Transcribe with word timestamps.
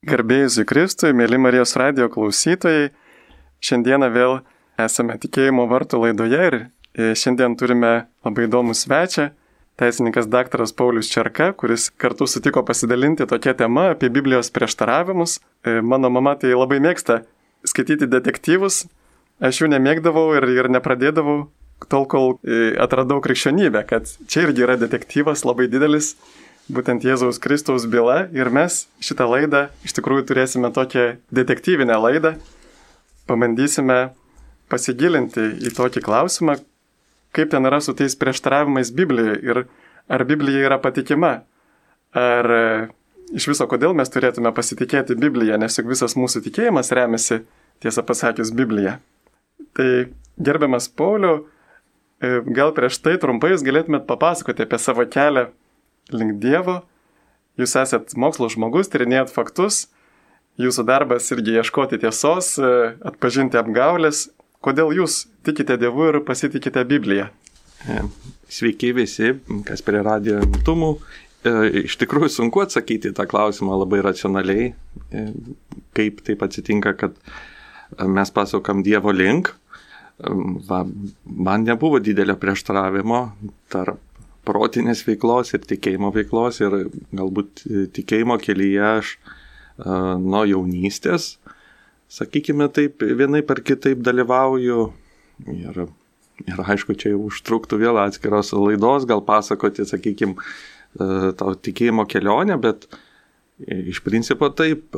Garbėjusui 0.00 0.62
Kristui, 0.64 1.10
mėly 1.12 1.36
Marijos 1.36 1.74
radio 1.76 2.06
klausytojai, 2.08 2.86
šiandieną 3.60 4.06
vėl 4.14 4.38
esame 4.80 5.18
tikėjimo 5.20 5.66
vartų 5.68 6.00
laidoje 6.00 6.38
ir 6.46 6.56
e, 6.56 7.10
šiandien 7.12 7.52
turime 7.60 7.90
labai 8.24 8.46
įdomų 8.46 8.72
svečią, 8.80 9.26
teisininkas 9.76 10.30
dr. 10.32 10.64
Paulius 10.78 11.12
Čerka, 11.12 11.50
kuris 11.52 11.90
kartu 12.00 12.24
sutiko 12.24 12.64
pasidalinti 12.64 13.28
tokia 13.28 13.52
tema 13.60 13.90
apie 13.92 14.08
Biblijos 14.08 14.48
prieštaravimus. 14.56 15.36
E, 15.68 15.82
mano 15.84 16.08
mama 16.08 16.32
tai 16.40 16.56
labai 16.56 16.80
mėgsta 16.80 17.20
skaityti 17.68 18.08
detektyvus, 18.08 18.86
aš 19.36 19.66
jų 19.66 19.74
nemėgdavau 19.76 20.30
ir, 20.40 20.48
ir 20.48 20.72
nepradėdavau 20.80 21.42
tol, 21.92 22.08
kol 22.08 22.38
e, 22.40 22.70
atradau 22.80 23.20
krikščionybę, 23.20 23.84
kad 23.92 24.08
čia 24.24 24.48
irgi 24.48 24.64
yra 24.64 24.80
detektyvas 24.80 25.44
labai 25.44 25.68
didelis 25.68 26.14
būtent 26.74 27.04
Jėzaus 27.04 27.40
Kristaus 27.42 27.86
byla 27.90 28.28
ir 28.36 28.50
mes 28.54 28.84
šitą 29.02 29.26
laidą 29.30 29.66
iš 29.86 29.94
tikrųjų 29.98 30.26
turėsime 30.30 30.70
tokią 30.74 31.18
detektyvinę 31.34 31.98
laidą. 32.00 32.34
Pabandysime 33.30 34.10
pasigilinti 34.70 35.44
į 35.66 35.72
tokį 35.76 36.02
klausimą, 36.06 36.56
kaip 37.34 37.50
ten 37.52 37.66
yra 37.68 37.80
su 37.82 37.94
tais 37.98 38.16
prieštaravimais 38.18 38.92
Biblijoje 38.94 39.38
ir 39.46 39.62
ar 40.10 40.24
Biblija 40.26 40.66
yra 40.66 40.80
patikima. 40.82 41.40
Ar 42.16 42.50
e, 42.50 42.64
iš 43.38 43.46
viso 43.52 43.66
kodėl 43.70 43.94
mes 43.94 44.10
turėtume 44.10 44.50
pasitikėti 44.54 45.18
Bibliją, 45.18 45.58
nes 45.62 45.78
juk 45.78 45.90
visas 45.92 46.16
mūsų 46.18 46.42
tikėjimas 46.48 46.90
remiasi, 46.96 47.44
tiesą 47.82 48.02
pasakius, 48.06 48.50
Biblija. 48.54 48.98
Tai 49.78 49.90
gerbiamas 50.42 50.90
Pauliu, 50.90 51.44
e, 52.18 52.40
gal 52.50 52.74
prieš 52.74 52.98
tai 53.04 53.14
trumpai 53.22 53.52
jūs 53.54 53.66
galėtumėt 53.66 54.08
papasakoti 54.10 54.66
apie 54.66 54.82
savo 54.82 55.06
kelią 55.06 55.50
link 56.16 56.38
Dievo, 56.42 56.80
jūs 57.60 57.76
esat 57.80 58.14
mokslo 58.18 58.48
žmogus, 58.52 58.90
tyrinėjat 58.92 59.32
faktus, 59.34 59.86
jūsų 60.60 60.84
darbas 60.88 61.30
irgi 61.34 61.58
ieškoti 61.60 62.00
tiesos, 62.02 62.54
e, 62.58 62.72
atpažinti 63.06 63.60
apgaulės. 63.60 64.28
Kodėl 64.64 64.92
jūs 64.96 65.24
tikite 65.46 65.78
Dievu 65.80 66.10
ir 66.10 66.20
pasitikite 66.26 66.84
Bibliją? 66.84 67.30
E, 67.88 68.02
sveiki 68.52 68.92
visi, 68.96 69.32
kas 69.68 69.84
prie 69.86 70.02
radio 70.04 70.40
imtumų. 70.44 70.90
E, 71.48 71.54
iš 71.86 71.96
tikrųjų 72.02 72.28
sunku 72.34 72.64
atsakyti 72.64 73.14
tą 73.16 73.24
klausimą 73.28 73.78
labai 73.80 74.02
racionaliai, 74.04 74.74
kaip 75.96 76.20
taip 76.26 76.44
atsitinka, 76.44 76.92
kad 77.00 77.16
mes 78.04 78.32
pasukam 78.34 78.84
Dievo 78.84 79.14
link. 79.16 79.54
Va, 80.20 80.82
man 81.24 81.62
nebuvo 81.64 81.96
didelio 82.04 82.34
prieštaravimo 82.36 83.20
tarp 83.72 84.09
protinės 84.48 85.04
veiklos 85.06 85.54
ir 85.54 85.64
tikėjimo 85.68 86.10
veiklos 86.14 86.60
ir 86.62 86.76
galbūt 87.16 87.64
e, 87.66 87.84
tikėjimo 87.96 88.38
kelyje 88.42 88.82
aš 88.86 89.14
e, 89.16 89.20
nuo 90.22 90.44
jaunystės, 90.48 91.34
sakykime 92.10 92.70
taip, 92.74 93.02
vienai 93.02 93.42
per 93.46 93.62
kitaip 93.66 94.02
dalyvauju 94.06 94.80
ir, 95.54 95.84
ir 96.46 96.64
aišku, 96.64 96.96
čia 96.98 97.14
jau 97.14 97.26
užtruktų 97.28 97.80
vėl 97.80 98.00
atskiros 98.02 98.54
laidos, 98.56 99.06
gal 99.08 99.22
pasakoti, 99.24 99.86
sakykime, 99.88 100.36
tau 101.38 101.54
tikėjimo 101.54 102.02
kelionę, 102.10 102.56
bet 102.58 102.88
iš 103.62 104.00
principo 104.02 104.48
taip, 104.56 104.96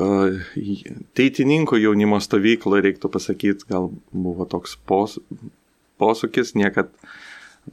teitininkų 1.19 1.83
jaunimo 1.83 2.20
stovykloje 2.23 2.87
reiktų 2.87 3.11
pasakyti, 3.13 3.69
gal 3.69 3.91
buvo 4.13 4.47
toks 4.48 4.79
pos, 4.89 5.19
posūkis, 6.01 6.55
niekad 6.59 6.93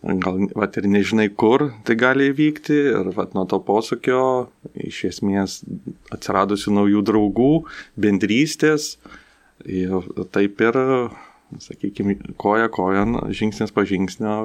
gal 0.01 0.45
vat, 0.55 0.77
ir 0.77 0.87
nežinai, 0.89 1.27
kur 1.29 1.69
tai 1.87 1.95
gali 1.99 2.29
įvykti 2.31 2.77
ir 2.91 3.09
vat, 3.15 3.33
nuo 3.37 3.45
to 3.49 3.59
posūkio 3.65 4.21
iš 4.87 5.01
esmės 5.09 5.59
atsiradusių 6.13 6.75
naujų 6.77 7.03
draugų, 7.09 7.51
bendrystės 7.99 8.93
ir 9.65 10.07
taip 10.33 10.61
ir, 10.63 10.79
sakykime, 11.59 12.19
koja 12.39 12.69
kojan, 12.71 13.17
žingsnis 13.35 13.73
po 13.75 13.83
žingsnio 13.87 14.37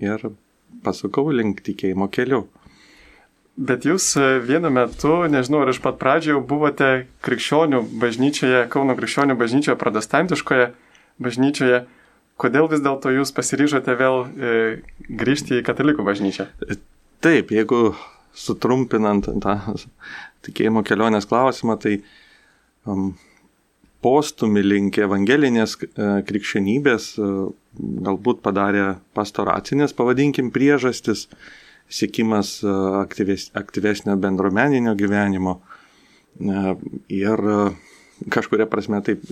ir 0.00 0.30
pasukau 0.82 1.28
link 1.34 1.60
tikėjimo 1.66 2.08
keliu. 2.12 2.46
Bet 3.52 3.84
jūs 3.84 4.14
vienu 4.46 4.70
metu, 4.72 5.26
nežinau, 5.28 5.60
ar 5.66 5.70
iš 5.74 5.82
pat 5.84 5.98
pradžio 6.00 6.38
buvote 6.40 7.04
krikščionių 7.26 7.82
bažnyčioje, 8.00 8.62
Kauno 8.72 8.96
krikščionių 8.96 9.36
bažnyčioje, 9.36 9.76
protestantiškoje 9.76 10.70
bažnyčioje. 11.20 11.82
Kodėl 12.42 12.66
vis 12.72 12.82
dėlto 12.82 13.12
jūs 13.14 13.30
pasiryžote 13.36 13.94
vėl 13.98 14.24
e, 14.26 14.54
grįžti 15.06 15.60
į 15.60 15.66
katalikų 15.66 16.06
bažnyčią? 16.06 16.48
Taip, 17.22 17.52
jeigu 17.54 17.92
sutrumpinant 18.34 19.28
tą 19.44 19.58
tikėjimo 20.42 20.82
kelionės 20.86 21.28
klausimą, 21.30 21.76
tai 21.78 22.00
um, 22.88 23.12
postumį 24.02 24.62
link 24.66 24.98
evangelinės 24.98 25.76
e, 25.82 25.88
krikščionybės 26.26 27.08
e, 27.16 27.28
galbūt 28.06 28.42
padarė 28.44 28.86
pastoracinės, 29.16 29.94
pavadinkim, 29.98 30.50
priežastis, 30.54 31.28
sėkimas 31.92 32.58
e, 32.64 32.74
aktyves, 33.02 33.50
aktyvesnio 33.58 34.18
bendruomeninio 34.20 34.96
gyvenimo. 34.98 35.60
Ir 37.12 37.40
kažkuria 38.30 38.66
prasme 38.70 39.00
taip 39.04 39.24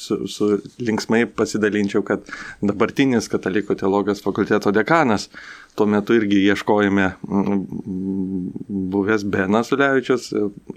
su, 0.00 0.18
su 0.30 0.50
linksmai 0.82 1.24
pasidalinčiau, 1.26 2.02
kad 2.06 2.24
dabartinis 2.64 3.28
katalikų 3.32 3.76
teologijos 3.80 4.24
fakulteto 4.24 4.72
dekanas 4.74 5.28
tuo 5.74 5.86
metu 5.90 6.14
irgi 6.14 6.38
ieškojame 6.48 7.08
buvęs 8.94 9.24
Benas 9.30 9.72
Ulevičius, 9.74 10.28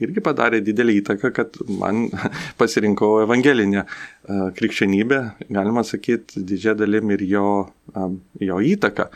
irgi 0.01 0.23
padarė 0.25 0.61
didelį 0.65 0.99
įtaką, 1.01 1.31
kad 1.35 1.59
man 1.69 2.07
pasirinkau 2.59 3.21
evangelinę 3.25 3.85
krikščionybę, 4.57 5.21
galima 5.53 5.85
sakyti, 5.87 6.41
didžia 6.47 6.73
dalim 6.77 7.13
ir 7.13 7.25
jo, 7.29 7.51
jo 8.41 8.63
įtaką. 8.73 9.09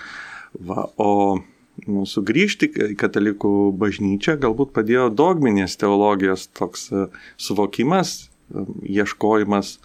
Va, 0.68 0.86
o 1.00 1.40
sugrįžti 1.88 2.70
į 2.92 2.96
katalikų 3.00 3.72
bažnyčią 3.80 4.38
galbūt 4.42 4.74
padėjo 4.76 5.10
dogminės 5.14 5.78
teologijos 5.82 6.48
toks 6.58 6.90
e, 6.92 7.08
suvokimas, 7.42 8.30
e, 8.52 8.66
ieškojimas 9.00 9.80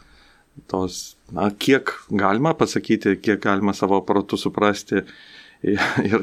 tos, 0.71 1.17
na, 1.33 1.51
kiek 1.51 1.93
galima 2.11 2.55
pasakyti, 2.59 3.17
kiek 3.23 3.41
galima 3.43 3.75
savo 3.77 4.01
protų 4.05 4.39
suprasti 4.41 5.03
ir, 5.63 5.81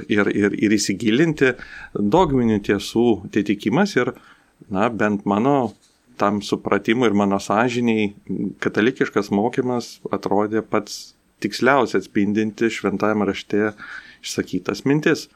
ir, 0.09 0.29
ir, 0.29 0.57
ir 0.57 0.75
įsigilinti 0.77 1.53
dogminių 1.93 2.59
tiesų 2.67 3.07
atitikimas 3.29 3.95
ir, 3.97 4.13
na, 4.69 4.89
bent 4.89 5.25
mano 5.25 5.73
tam 6.17 6.41
supratimui 6.45 7.09
ir 7.09 7.17
mano 7.17 7.39
sąžiniai 7.41 8.11
katalikiškas 8.61 9.31
mokymas 9.33 9.97
atrodė 10.13 10.61
pats 10.61 11.15
tiksliausiai 11.43 12.03
atspindinti 12.03 12.69
šventajame 12.71 13.25
rašte 13.27 13.73
išsakytas 14.23 14.85
mintis. 14.87 15.27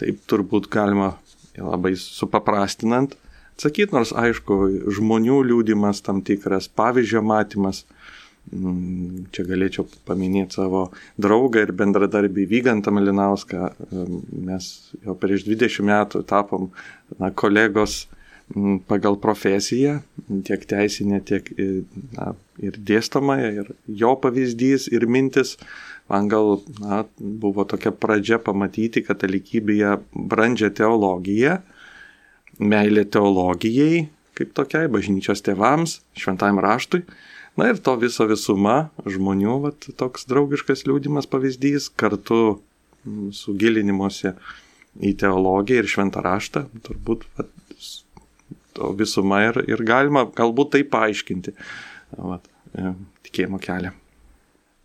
Taip 0.00 0.22
turbūt 0.30 0.70
galima 0.72 1.12
labai 1.58 1.92
supaprastinant 2.00 3.16
atsakyti, 3.62 3.94
nors 3.94 4.12
aišku, 4.16 4.58
žmonių 4.96 5.42
liūdimas 5.50 6.02
tam 6.04 6.22
tikras, 6.26 6.68
pavyzdžio 6.68 7.22
matymas. 7.22 7.84
Mm, 8.50 9.28
čia 9.30 9.44
galėčiau 9.46 9.84
paminėti 10.08 10.58
savo 10.58 10.88
draugą 11.22 11.62
ir 11.62 11.70
bendradarbį 11.78 12.48
Vygantą 12.50 12.90
Malinauską. 12.90 13.68
Mes 14.48 14.66
jau 15.04 15.14
prieš 15.14 15.46
20 15.46 15.86
metų 15.86 16.24
tapom 16.26 16.72
na, 17.20 17.30
kolegos 17.30 18.08
mm, 18.50 18.82
pagal 18.90 19.20
profesiją, 19.22 20.00
tiek 20.48 20.66
teisinė, 20.66 21.22
tiek 21.22 21.52
na, 22.16 22.32
ir 22.58 22.80
dėstomąją, 22.90 23.52
ir 23.62 23.72
jo 24.02 24.16
pavyzdys, 24.18 24.90
ir 24.90 25.06
mintis 25.06 25.54
man 26.12 26.28
gal 26.28 26.60
na, 26.80 27.02
buvo 27.18 27.64
tokia 27.68 27.92
pradžia 27.96 28.38
pamatyti 28.42 29.02
katalikybėje 29.06 29.96
brandžią 30.12 30.72
teologiją, 30.76 31.58
meilė 32.60 33.06
teologijai, 33.08 34.06
kaip 34.36 34.52
tokiai, 34.56 34.90
bažnyčios 34.92 35.44
tėvams, 35.44 36.00
šventajam 36.20 36.60
raštui. 36.62 37.06
Na 37.56 37.68
ir 37.68 37.80
to 37.84 37.94
viso 38.00 38.24
visuma 38.28 38.76
žmonių, 39.04 39.56
vat, 39.66 39.88
toks 40.00 40.24
draugiškas 40.28 40.86
liūdimas 40.88 41.28
pavyzdys, 41.28 41.90
kartu 42.00 42.60
su 43.36 43.56
gilinimuose 43.58 44.36
į 45.02 45.12
teologiją 45.20 45.82
ir 45.82 45.90
šventą 45.90 46.22
raštą, 46.24 46.66
turbūt 46.86 47.26
vat, 47.36 47.50
to 48.76 48.92
visuma 48.96 49.42
ir, 49.48 49.60
ir 49.68 49.84
galima 49.84 50.24
galbūt 50.32 50.76
tai 50.76 50.84
paaiškinti 50.88 51.56
vat, 52.16 52.48
e, 52.72 52.94
tikėjimo 53.28 53.60
kelią. 53.60 53.92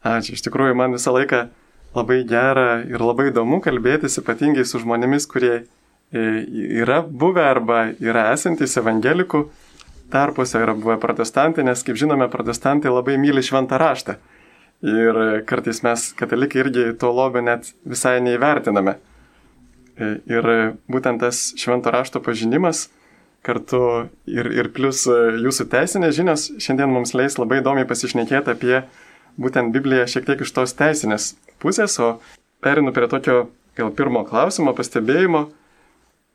Ačiū, 0.07 0.37
iš 0.37 0.43
tikrųjų 0.45 0.75
man 0.77 0.95
visą 0.95 1.11
laiką 1.15 1.47
labai 1.97 2.21
gera 2.27 2.81
ir 2.85 3.01
labai 3.01 3.29
įdomu 3.31 3.59
kalbėtis 3.63 4.19
ypatingai 4.21 4.65
su 4.67 4.81
žmonėmis, 4.83 5.27
kurie 5.29 5.53
e, 5.57 5.63
yra 6.83 7.01
buvę 7.01 7.43
arba 7.47 7.87
yra 8.03 8.29
esantys 8.35 8.77
evangelikų 8.79 9.47
tarpuose, 10.13 10.61
yra 10.63 10.75
buvę 10.77 10.97
protestantai, 11.03 11.65
nes 11.67 11.83
kaip 11.83 11.99
žinome, 11.99 12.29
protestantai 12.31 12.93
labai 12.93 13.17
myli 13.19 13.43
šventą 13.43 13.79
raštą. 13.81 14.17
Ir 14.87 15.17
kartais 15.49 15.81
mes, 15.81 16.11
katalikai, 16.15 16.61
irgi 16.61 16.91
to 17.01 17.09
lobio 17.09 17.41
net 17.41 17.71
visai 17.87 18.19
neįvertiname. 18.23 18.97
E, 19.97 20.13
ir 20.29 20.51
būtent 20.91 21.23
tas 21.25 21.49
švento 21.57 21.91
rašto 21.93 22.21
pažinimas 22.23 22.87
kartu 23.47 23.81
ir, 24.29 24.49
ir 24.53 24.69
plus 24.75 25.05
e, 25.09 25.17
jūsų 25.41 25.67
teisinės 25.71 26.15
žinios 26.17 26.47
šiandien 26.61 26.91
mums 26.91 27.15
leis 27.17 27.39
labai 27.39 27.61
įdomiai 27.61 27.87
pasišnekėti 27.89 28.53
apie 28.53 28.81
būtent 29.41 29.73
Bibliją 29.75 30.07
šiek 30.09 30.25
tiek 30.27 30.41
iš 30.43 30.53
tos 30.55 30.73
teisinės 30.77 31.35
pusės, 31.61 31.97
o 32.01 32.17
perinu 32.63 32.93
prie 32.93 33.09
tokio 33.11 33.47
gal 33.77 33.93
pirmo 33.93 34.23
klausimo, 34.27 34.73
pastebėjimo. 34.77 35.47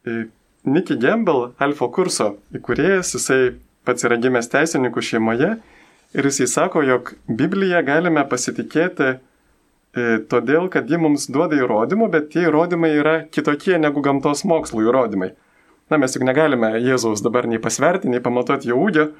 E, 0.06 0.24
Nicky 0.62 0.94
Gamble, 1.02 1.52
Alfa 1.58 1.88
kurso 1.90 2.36
įkūrėjas, 2.54 3.16
jisai 3.16 3.40
pats 3.86 4.06
yra 4.06 4.18
gimęs 4.22 4.50
teisininkų 4.52 5.02
šeimoje 5.02 5.56
ir 6.14 6.28
jisai 6.28 6.46
sako, 6.50 6.84
jog 6.86 7.14
Bibliją 7.26 7.82
galime 7.86 8.22
pasitikėti 8.30 9.08
e, 9.10 9.16
todėl, 10.30 10.68
kad 10.70 10.90
ji 10.90 11.00
mums 11.02 11.26
duoda 11.34 11.58
įrodymų, 11.58 12.10
bet 12.12 12.30
tie 12.34 12.46
įrodymai 12.46 12.92
yra 13.00 13.16
kitokie 13.26 13.78
negu 13.82 14.04
gamtos 14.04 14.44
mokslų 14.46 14.86
įrodymai. 14.86 15.32
Na, 15.90 15.98
mes 16.00 16.14
juk 16.14 16.24
negalime 16.24 16.76
Jėzaus 16.80 17.24
dabar 17.24 17.48
nei 17.50 17.60
pasverti, 17.60 18.08
nei 18.08 18.22
pamatuoti 18.22 18.70
jo 18.70 18.78
ūgio, 18.80 19.10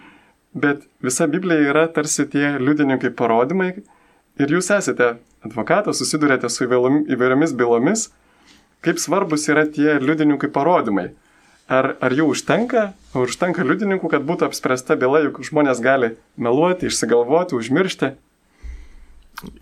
bet 0.55 0.87
visa 1.05 1.27
Biblija 1.31 1.71
yra 1.73 1.87
tarsi 1.93 2.27
tie 2.31 2.57
liudininkai 2.61 3.13
parodymai 3.17 3.71
ir 4.41 4.55
jūs 4.57 4.71
esate 4.75 5.15
advokatas, 5.45 5.99
susidurėte 6.01 6.51
su 6.53 6.67
įvairiomis 6.67 7.55
bylomis, 7.59 8.09
kaip 8.85 9.01
svarbus 9.03 9.49
yra 9.51 9.67
tie 9.67 9.99
liudininkai 10.03 10.51
parodymai. 10.53 11.11
Ar, 11.73 11.95
ar 12.05 12.13
jų 12.13 12.27
užtenka, 12.35 12.83
ar 13.15 13.23
užtenka 13.25 13.65
liudininkų, 13.65 14.11
kad 14.13 14.25
būtų 14.29 14.49
apspręsta 14.49 14.97
byla, 14.99 15.23
juk 15.29 15.41
žmonės 15.47 15.81
gali 15.81 16.11
meluoti, 16.37 16.91
išsigalvoti, 16.91 17.57
užmiršti? 17.57 18.11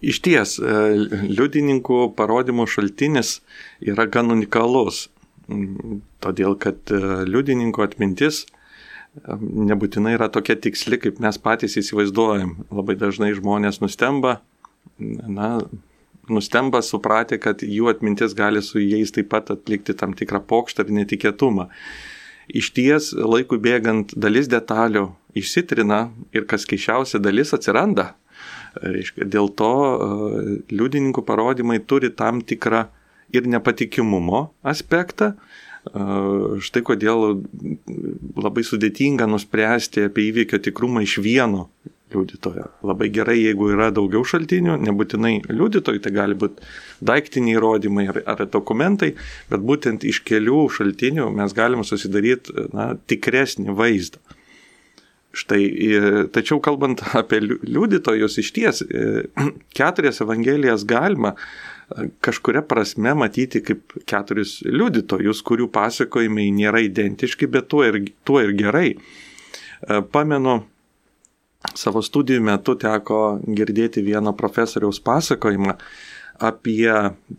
Iš 0.02 0.18
ties, 0.24 0.56
e, 0.58 0.80
liudininkų 1.28 2.10
parodymų 2.16 2.66
šaltinis 2.72 3.38
yra 3.84 4.08
gan 4.10 4.32
unikalus 4.32 5.06
todėl 6.22 6.56
kad 6.60 6.90
e, 6.92 7.00
liudininko 7.28 7.84
atmintis 7.86 8.44
nebūtinai 9.18 10.14
yra 10.16 10.30
tokia 10.32 10.56
tiksli, 10.56 10.98
kaip 11.02 11.18
mes 11.22 11.38
patys 11.42 11.76
įsivaizduojam. 11.80 12.54
Labai 12.74 12.96
dažnai 12.98 13.32
žmonės 13.36 13.80
nustemba, 13.82 14.38
na, 14.98 15.56
nustemba 16.30 16.82
supratę, 16.86 17.40
kad 17.42 17.64
jų 17.66 17.90
atmintis 17.90 18.36
gali 18.38 18.62
su 18.62 18.82
jais 18.82 19.12
taip 19.14 19.30
pat 19.32 19.50
atlikti 19.54 19.96
tam 19.98 20.14
tikrą 20.16 20.42
pokštą 20.46 20.86
ir 20.86 20.94
netikėtumą. 21.02 21.68
Iš 22.50 22.72
ties, 22.74 23.12
laikui 23.14 23.60
bėgant, 23.62 24.14
dalis 24.18 24.48
detalių 24.50 25.10
išsitrina 25.38 26.08
ir 26.34 26.46
kas 26.50 26.66
keišiausia, 26.66 27.20
dalis 27.22 27.54
atsiranda. 27.54 28.14
Dėl 28.80 29.50
to 29.58 29.70
e, 29.74 30.56
liudininkų 30.70 31.22
parodymai 31.26 31.80
turi 31.82 32.10
tam 32.14 32.40
tikrą 32.42 32.86
ir 33.34 33.46
nepatikimumo 33.46 34.48
aspektą. 34.62 35.34
Štai 35.88 36.82
kodėl 36.84 37.40
labai 38.36 38.64
sudėtinga 38.66 39.24
nuspręsti 39.30 40.10
apie 40.10 40.26
įvykio 40.28 40.60
tikrumą 40.66 41.06
iš 41.06 41.16
vieno 41.24 41.68
liudytojo. 42.12 42.66
Labai 42.86 43.08
gerai, 43.14 43.38
jeigu 43.40 43.70
yra 43.74 43.90
daugiau 43.94 44.24
šaltinių, 44.26 44.76
nebūtinai 44.84 45.34
liudytojai, 45.48 46.02
tai 46.02 46.12
gali 46.14 46.36
būti 46.38 46.66
daiktiniai 47.06 47.56
įrodymai 47.56 48.08
ar, 48.12 48.20
ar 48.34 48.44
dokumentai, 48.50 49.14
bet 49.50 49.64
būtent 49.64 50.04
iš 50.08 50.22
kelių 50.26 50.66
šaltinių 50.76 51.30
mes 51.38 51.56
galim 51.56 51.86
susidaryti 51.86 52.68
na, 52.74 52.92
tikresnį 53.10 53.76
vaizdą. 53.78 54.20
Štai, 55.30 55.62
tačiau 56.34 56.58
kalbant 56.58 57.04
apie 57.14 57.38
liudytojus, 57.46 58.40
iš 58.42 58.48
ties 58.56 58.82
keturias 59.78 60.18
evangelijas 60.24 60.82
galima 60.88 61.36
kažkuria 62.20 62.62
prasme 62.66 63.14
matyti 63.18 63.62
kaip 63.64 63.96
keturis 64.08 64.60
liudytojus, 64.66 65.42
kurių 65.46 65.68
pasakojimai 65.74 66.50
nėra 66.54 66.82
identiški, 66.86 67.48
bet 67.50 67.70
tuo 67.72 67.84
ir, 67.86 68.02
tuo 68.26 68.40
ir 68.44 68.54
gerai. 68.58 68.94
E, 68.94 70.00
pamenu, 70.12 70.60
savo 71.74 72.02
studijų 72.04 72.44
metu 72.46 72.76
teko 72.80 73.40
girdėti 73.46 74.04
vieno 74.06 74.32
profesoriaus 74.36 75.02
pasakojimą 75.04 75.76
apie 76.40 76.88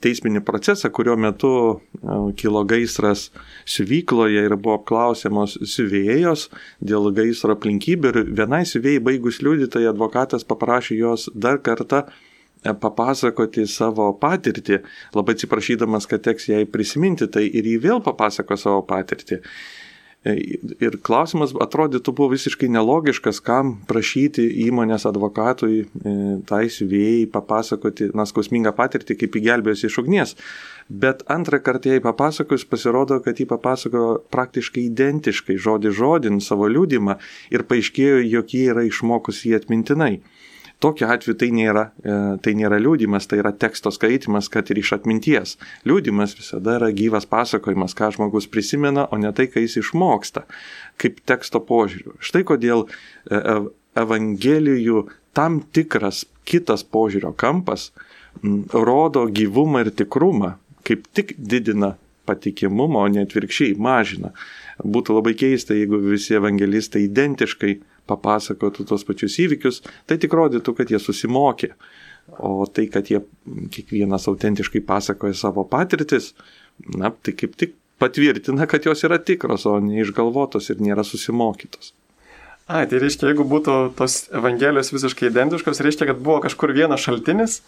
teisminį 0.04 0.44
procesą, 0.46 0.92
kurio 0.94 1.16
metu 1.18 1.54
e, 1.72 2.18
kilo 2.38 2.62
gaisras 2.70 3.30
siuvykloje 3.66 4.44
ir 4.46 4.58
buvo 4.58 4.82
apklausiamos 4.82 5.56
siuvėjos 5.64 6.50
dėl 6.86 7.10
gaisro 7.16 7.56
aplinkybių 7.58 8.12
ir 8.12 8.36
vienai 8.42 8.66
siuvėjai 8.70 9.06
baigus 9.08 9.42
liudytojai 9.42 9.90
advokatas 9.94 10.46
paprašė 10.46 11.00
jos 11.00 11.30
dar 11.34 11.64
kartą 11.66 12.06
E, 12.12 12.31
papasakoti 12.62 13.66
savo 13.70 14.12
patirtį, 14.22 14.82
labai 15.18 15.38
atsiprašydamas, 15.38 16.08
kad 16.10 16.24
teks 16.28 16.50
jai 16.52 16.66
prisiminti, 16.70 17.30
tai 17.32 17.48
ir 17.50 17.66
jį 17.66 17.78
vėl 17.88 18.04
papasako 18.06 18.58
savo 18.60 18.84
patirtį. 18.88 19.42
E, 20.22 20.36
ir 20.78 21.00
klausimas 21.02 21.50
atrodytų 21.58 22.14
buvo 22.14 22.36
visiškai 22.36 22.68
nelogiškas, 22.70 23.40
kam 23.42 23.72
prašyti 23.90 24.44
įmonės 24.68 25.08
advokatui, 25.10 25.80
e, 25.82 26.14
tai 26.46 26.68
siuvėjai 26.70 27.24
papasakoti, 27.34 28.12
na, 28.14 28.28
skausmingą 28.30 28.76
patirtį, 28.78 29.18
kaip 29.24 29.40
įgelbėjosi 29.40 29.88
iš 29.90 29.98
ugnies. 30.04 30.36
Bet 30.90 31.24
antrą 31.26 31.58
kartą 31.66 31.96
jai 31.96 32.04
papasakojus 32.06 32.68
pasirodo, 32.70 33.18
kad 33.26 33.42
jį 33.42 33.48
papasakojo 33.50 34.12
praktiškai 34.30 34.86
identiškai, 34.92 35.58
žodį 35.58 35.96
žodin 35.98 36.38
savo 36.38 36.70
liūdimą 36.70 37.18
ir 37.50 37.66
paaiškėjo, 37.66 38.22
jog 38.36 38.54
jie 38.54 38.68
yra 38.76 38.86
išmokusi 38.86 39.50
jį 39.50 39.58
atmintinai. 39.64 40.20
Tokiu 40.82 41.06
atveju 41.14 41.38
tai 41.38 41.52
nėra, 41.54 41.84
e, 42.02 42.18
tai 42.42 42.56
nėra 42.58 42.80
liūdimas, 42.82 43.28
tai 43.30 43.42
yra 43.44 43.52
teksto 43.54 43.92
skaitimas, 43.94 44.50
kad 44.50 44.72
ir 44.74 44.80
iš 44.82 44.96
atminties. 44.98 45.58
Liūdimas 45.86 46.34
visada 46.40 46.80
yra 46.80 46.90
gyvas 46.96 47.28
pasakojimas, 47.30 47.94
ką 47.98 48.10
žmogus 48.16 48.50
prisimena, 48.50 49.06
o 49.14 49.20
ne 49.22 49.30
tai, 49.38 49.46
ką 49.52 49.62
jis 49.62 49.78
išmoksta, 49.84 50.48
kaip 51.02 51.22
teksto 51.30 51.62
požiūriu. 51.62 52.18
Štai 52.24 52.42
kodėl 52.50 52.88
e, 52.88 53.60
Evangelijų 54.02 55.06
tam 55.36 55.60
tikras 55.76 56.24
kitas 56.48 56.84
požiūrio 56.88 57.34
kampas 57.36 57.90
rodo 58.74 59.26
gyvumą 59.28 59.86
ir 59.86 59.92
tikrumą, 59.92 60.56
kaip 60.88 61.06
tik 61.14 61.36
didina 61.38 61.96
patikimumą, 62.26 63.06
o 63.06 63.12
ne 63.12 63.26
atvirkščiai 63.26 63.76
mažina. 63.82 64.32
Būtų 64.82 65.18
labai 65.18 65.34
keista, 65.38 65.76
jeigu 65.78 66.00
visi 66.04 66.38
evangelistai 66.38 67.04
identiškai 67.06 67.76
papasakotų 68.10 68.88
tos 68.90 69.06
pačius 69.08 69.38
įvykius, 69.44 69.82
tai 70.10 70.18
tik 70.22 70.34
rodytų, 70.38 70.76
kad 70.78 70.94
jie 70.94 71.00
susimokė. 71.02 71.74
O 72.40 72.68
tai, 72.70 72.86
kad 72.88 73.10
jie 73.12 73.24
kiekvienas 73.74 74.28
autentiškai 74.30 74.84
pasakoja 74.88 75.36
savo 75.36 75.66
patirtis, 75.68 76.32
na, 76.96 77.10
tai 77.12 77.34
kaip 77.36 77.58
tik 77.60 77.76
patvirtina, 78.02 78.68
kad 78.70 78.86
jos 78.86 79.04
yra 79.06 79.20
tikros, 79.22 79.66
o 79.70 79.78
neišgalvotos 79.84 80.72
ir 80.72 80.82
nėra 80.82 81.06
susimokytos. 81.06 81.92
A, 82.70 82.86
tai 82.88 83.02
reiškia, 83.02 83.32
jeigu 83.32 83.46
būtų 83.50 83.78
tos 83.98 84.28
evangelijos 84.38 84.94
visiškai 84.94 85.32
identiškos, 85.32 85.82
reiškia, 85.84 86.08
kad 86.12 86.22
buvo 86.24 86.40
kažkur 86.46 86.72
vienas 86.78 87.04
šaltinis 87.04 87.60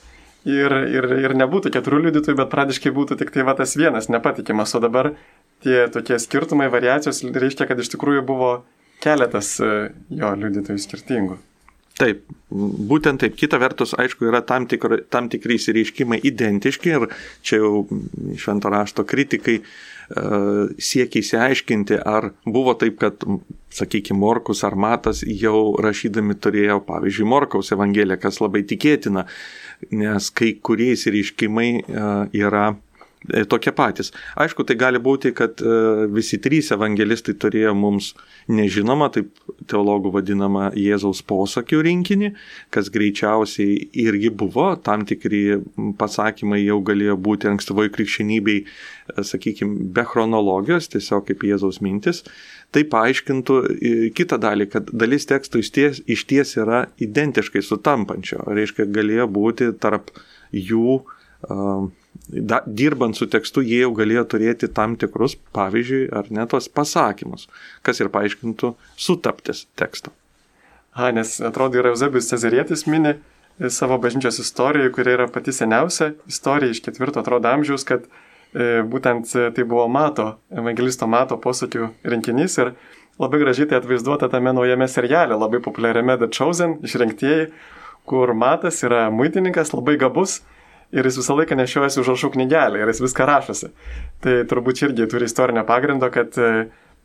ir, 0.47 0.73
ir, 0.95 1.07
ir 1.25 1.35
nebūtų 1.39 1.73
keturių 1.73 2.05
liudytojų, 2.07 2.37
bet 2.39 2.51
pradiškai 2.53 2.93
būtų 2.95 3.17
tik 3.19 3.33
tai 3.35 3.45
va 3.47 3.57
tas 3.57 3.75
vienas 3.79 4.07
nepatikimas, 4.13 4.75
o 4.77 4.81
dabar 4.83 5.11
tie 5.65 5.87
tokie 5.91 6.19
skirtumai, 6.21 6.69
variacijos 6.71 7.23
reiškia, 7.25 7.67
kad 7.67 7.81
iš 7.83 7.91
tikrųjų 7.95 8.23
buvo 8.27 8.53
keletas 9.03 9.55
e, 9.61 9.73
jo 10.19 10.35
liudytojų 10.39 10.83
skirtingų. 10.85 11.39
Taip, 11.93 12.23
būtent 12.49 13.21
taip. 13.21 13.35
Kita 13.37 13.59
vertus, 13.61 13.91
aišku, 14.01 14.25
yra 14.25 14.39
tam, 14.49 14.65
tikri, 14.69 15.03
tam 15.13 15.27
tikri 15.29 15.59
įsireiškimai 15.59 16.17
identiški 16.25 16.89
ir 16.89 17.03
čia 17.45 17.59
jau 17.59 17.83
švento 18.41 18.71
rašto 18.73 19.05
kritikai 19.05 19.59
uh, 19.61 20.71
siekia 20.81 21.21
įsiaiškinti, 21.21 21.99
ar 22.01 22.31
buvo 22.49 22.73
taip, 22.81 22.97
kad, 23.03 23.21
sakykime, 23.77 24.17
Morkus 24.23 24.65
ar 24.65 24.73
Matas 24.73 25.21
jau 25.21 25.75
rašydami 25.85 26.33
turėjo, 26.41 26.79
pavyzdžiui, 26.87 27.29
Morkaus 27.29 27.69
evangeliją, 27.77 28.17
kas 28.25 28.41
labai 28.41 28.63
tikėtina, 28.73 29.27
nes 29.93 30.31
kai 30.33 30.55
kurie 30.65 30.95
įsireiškimai 30.97 31.69
uh, 31.77 32.25
yra 32.33 32.71
E, 32.73 32.92
tokie 33.49 33.71
patys. 33.71 34.11
Aišku, 34.39 34.65
tai 34.67 34.75
gali 34.79 34.99
būti, 35.03 35.31
kad 35.35 35.61
e, 35.63 36.07
visi 36.11 36.39
trys 36.43 36.71
evangelistai 36.75 37.35
turėjo 37.39 37.73
mums 37.77 38.11
nežinoma, 38.51 39.09
taip 39.13 39.31
teologų 39.69 40.11
vadinama 40.17 40.69
Jėzaus 40.77 41.23
posakių 41.27 41.81
rinkinį, 41.87 42.33
kas 42.73 42.91
greičiausiai 42.93 43.77
irgi 44.03 44.33
buvo, 44.33 44.73
tam 44.83 45.05
tikri 45.07 45.61
pasakymai 45.99 46.63
jau 46.63 46.81
galėjo 46.83 47.17
būti 47.23 47.51
ankstyvoj 47.53 47.93
krikščionybei, 47.95 48.59
e, 48.63 49.25
sakykime, 49.31 49.89
be 49.95 50.05
chronologijos, 50.09 50.91
tiesiog 50.91 51.29
kaip 51.31 51.47
Jėzaus 51.47 51.79
mintis. 51.83 52.23
Tai 52.73 52.81
paaiškintų 52.89 53.55
kitą 54.17 54.39
dalį, 54.41 54.65
kad 54.73 54.87
dalis 54.89 55.27
tekstų 55.29 55.59
iš 55.61 55.67
ties, 55.75 55.99
iš 56.09 56.23
ties 56.25 56.55
yra 56.57 56.87
identiškai 57.05 57.61
sutampančio. 57.61 58.39
Reiškia, 58.49 58.87
galėjo 58.89 59.27
būti 59.29 59.67
tarp 59.77 60.09
jų 60.49 60.95
uh, 60.97 61.85
da, 62.27 62.61
dirbant 62.65 63.17
su 63.17 63.27
tekstu, 63.29 63.61
jie 63.65 63.83
jau 63.83 63.91
galėjo 63.95 64.23
turėti 64.33 64.69
tam 64.71 64.95
tikrus, 64.99 65.35
pavyzdžiui, 65.55 66.07
ar 66.15 66.29
ne 66.33 66.45
tos 66.49 66.69
pasakymus, 66.71 67.47
kas 67.83 67.99
ir 67.99 68.11
paaiškintų 68.13 68.73
sutaptis 68.95 69.65
teksto. 69.79 70.13
A, 70.93 71.09
nes 71.11 71.39
atrodo, 71.41 71.79
ir 71.79 71.89
Eusebijus 71.89 72.29
Cezarietis 72.29 72.85
mini 72.87 73.15
savo 73.69 73.97
bažnyčios 73.97 74.39
istorijoje, 74.39 74.91
kuri 74.93 75.15
yra 75.17 75.27
pati 75.27 75.53
seniausia 75.53 76.13
istorija 76.27 76.71
iš 76.71 76.81
ketvirto 76.85 77.19
atrodo 77.19 77.49
amžiaus, 77.49 77.85
kad 77.85 78.05
e, 78.05 78.81
būtent 78.85 79.29
tai 79.55 79.65
buvo 79.65 79.87
Mato, 79.89 80.37
evangelisto 80.53 81.07
Mato 81.09 81.37
posakių 81.41 81.89
rinkinys 82.13 82.57
ir 82.61 82.73
labai 83.21 83.41
gražiai 83.41 83.69
tai 83.69 83.81
atvaizduota 83.81 84.29
tame 84.29 84.53
naujame 84.53 84.87
seriale, 84.87 85.37
labai 85.37 85.61
populiariame 85.61 86.17
The 86.21 86.29
Chosen, 86.33 86.79
išrinktieji, 86.85 87.51
kur 88.09 88.33
Matas 88.37 88.81
yra 88.85 89.07
muitininkas, 89.13 89.73
labai 89.73 89.97
gabus 90.01 90.41
ir 90.93 91.09
jis 91.09 91.19
visą 91.19 91.35
laiką 91.39 91.57
nešiojasi 91.59 92.01
užrašų 92.03 92.31
knygelę 92.35 92.81
ir 92.81 92.91
jis 92.91 93.01
viską 93.03 93.27
rašosi. 93.29 93.71
Tai 94.23 94.37
turbūt 94.49 94.85
irgi 94.85 95.09
turi 95.11 95.27
istorinio 95.29 95.65
pagrindo, 95.67 96.09
kad 96.13 96.37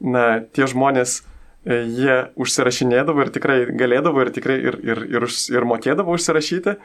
na, 0.00 0.24
tie 0.54 0.68
žmonės, 0.70 1.22
e, 1.66 1.82
jie 1.84 2.16
užsirašinėdavo 2.38 3.24
ir 3.24 3.32
tikrai 3.34 3.58
galėdavo 3.72 4.24
ir 4.24 4.32
tikrai 4.34 4.58
ir, 4.60 4.78
ir, 4.84 5.04
ir, 5.18 5.28
ir 5.28 5.68
mokėdavo 5.68 6.14
užsirašyti, 6.16 6.76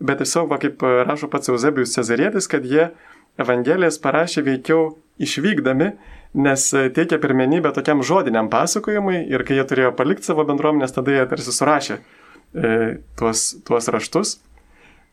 bet 0.00 0.22
tiesiog, 0.22 0.48
va, 0.52 0.60
kaip 0.62 0.82
rašo 0.82 1.28
pats 1.32 1.52
Eusebijus 1.52 1.96
Cezarėtis, 1.96 2.48
kad 2.50 2.64
jie 2.64 2.90
Evangelijas 3.40 3.98
parašė 4.02 4.44
veikiau 4.46 4.94
išvykdami, 5.20 5.90
nes 6.40 6.66
teikia 6.94 7.18
pirmenybę 7.20 7.72
tokiam 7.74 8.04
žodiniam 8.06 8.48
pasakojimui 8.52 9.24
ir 9.32 9.44
kai 9.46 9.58
jie 9.58 9.66
turėjo 9.66 9.94
palikti 9.98 10.30
savo 10.30 10.44
bendruomenės, 10.48 10.94
tada 10.94 11.14
jie 11.14 11.24
tarsi 11.30 11.54
surašė 11.54 11.96
e, 11.96 12.70
tuos, 13.18 13.44
tuos 13.66 13.90
raštus. 13.92 14.36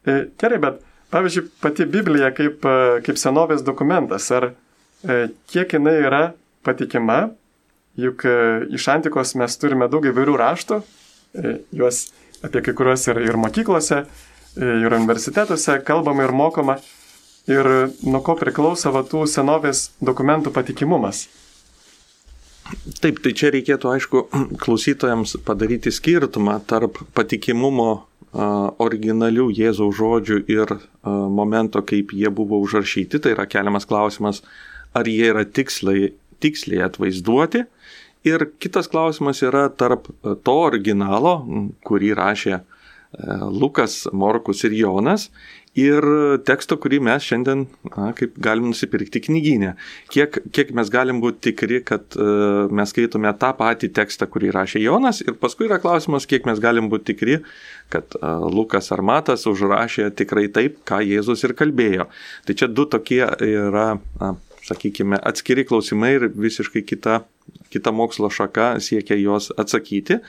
E, 0.05 0.27
gerai, 0.39 0.59
bet 0.63 0.83
Pavyzdžiui, 1.09 1.47
pati 1.63 1.85
Biblija 1.87 2.33
kaip, 2.35 2.65
e, 2.67 2.99
kaip 3.05 3.19
senovės 3.19 3.63
dokumentas, 3.63 4.27
ar 4.35 4.49
e, 4.51 5.27
kiek 5.47 5.77
jinai 5.77 5.95
yra 6.03 6.21
patikima, 6.67 7.29
juk 7.95 8.25
e, 8.27 8.35
iš 8.75 8.89
antikos 8.91 9.31
mes 9.39 9.55
turime 9.61 9.87
daug 9.91 10.05
įvairių 10.05 10.35
raštų, 10.41 10.81
juos 11.77 12.07
apie 12.43 12.61
kai 12.65 12.73
kuriuos 12.75 13.07
ir, 13.11 13.21
ir 13.23 13.39
mokyklose, 13.39 14.03
ir 14.57 14.93
universitetuose 14.97 15.77
kalbama 15.87 16.25
ir 16.25 16.33
mokoma, 16.35 16.77
ir 17.47 17.67
nuo 18.03 18.21
ko 18.25 18.35
priklauso 18.39 18.91
va 18.91 19.03
tų 19.07 19.23
senovės 19.29 19.91
dokumentų 20.03 20.51
patikimumas. 20.55 21.27
Taip, 22.99 23.21
tai 23.23 23.31
čia 23.37 23.53
reikėtų, 23.53 23.93
aišku, 23.95 24.25
klausytojams 24.63 25.37
padaryti 25.47 25.93
skirtumą 25.93 26.59
tarp 26.67 26.99
patikimumo 27.15 27.91
originalių 28.37 29.47
Jėzaus 29.57 29.97
žodžių 29.97 30.39
ir 30.51 30.73
momento, 31.33 31.81
kaip 31.81 32.13
jie 32.13 32.29
buvo 32.29 32.59
užrašyti, 32.61 33.21
tai 33.23 33.33
yra 33.33 33.47
keliamas 33.49 33.87
klausimas, 33.89 34.43
ar 34.93 35.09
jie 35.09 35.31
yra 35.31 35.45
tiksliai, 35.45 36.11
tiksliai 36.43 36.85
atvaizduoti. 36.85 37.65
Ir 38.27 38.49
kitas 38.59 38.89
klausimas 38.91 39.41
yra 39.45 39.67
tarp 39.69 40.09
to 40.21 40.57
originalo, 40.67 41.39
kurį 41.87 42.13
rašė 42.17 42.59
Lukas, 43.53 44.03
Morkus 44.11 44.65
ir 44.67 44.75
Jonas, 44.75 45.29
ir 45.77 46.05
teksto, 46.47 46.77
kurį 46.81 46.99
mes 47.05 47.25
šiandien 47.25 47.65
na, 47.91 48.09
kaip 48.17 48.37
galim 48.41 48.71
nusipirkti 48.71 49.21
knyginę. 49.27 49.75
Kiek, 50.13 50.39
kiek 50.55 50.73
mes 50.77 50.89
galim 50.93 51.21
būti 51.21 51.51
tikri, 51.51 51.81
kad 51.85 52.17
uh, 52.17 52.65
mes 52.73 52.93
skaitome 52.93 53.31
tą 53.39 53.51
patį 53.57 53.91
tekstą, 53.99 54.29
kurį 54.33 54.51
rašė 54.55 54.81
Jonas 54.81 55.21
ir 55.25 55.37
paskui 55.37 55.67
yra 55.69 55.79
klausimas, 55.83 56.25
kiek 56.29 56.49
mes 56.49 56.61
galim 56.63 56.89
būti 56.91 57.13
tikri, 57.13 57.37
kad 57.93 58.17
uh, 58.19 58.47
Lukas 58.49 58.89
ar 58.95 59.05
Matas 59.05 59.45
užrašė 59.49 60.09
tikrai 60.17 60.47
taip, 60.53 60.81
ką 60.87 61.03
Jėzus 61.05 61.45
ir 61.45 61.53
kalbėjo. 61.57 62.09
Tai 62.47 62.57
čia 62.57 62.71
du 62.71 62.87
tokie 62.89 63.23
yra, 63.45 63.89
na, 64.21 64.33
sakykime, 64.67 65.19
atskiri 65.29 65.65
klausimai 65.67 66.15
ir 66.17 66.29
visiškai 66.33 66.83
kita, 66.87 67.21
kita 67.73 67.93
mokslo 67.95 68.31
šaka 68.33 68.77
siekia 68.83 69.17
juos 69.21 69.51
atsakyti. 69.55 70.19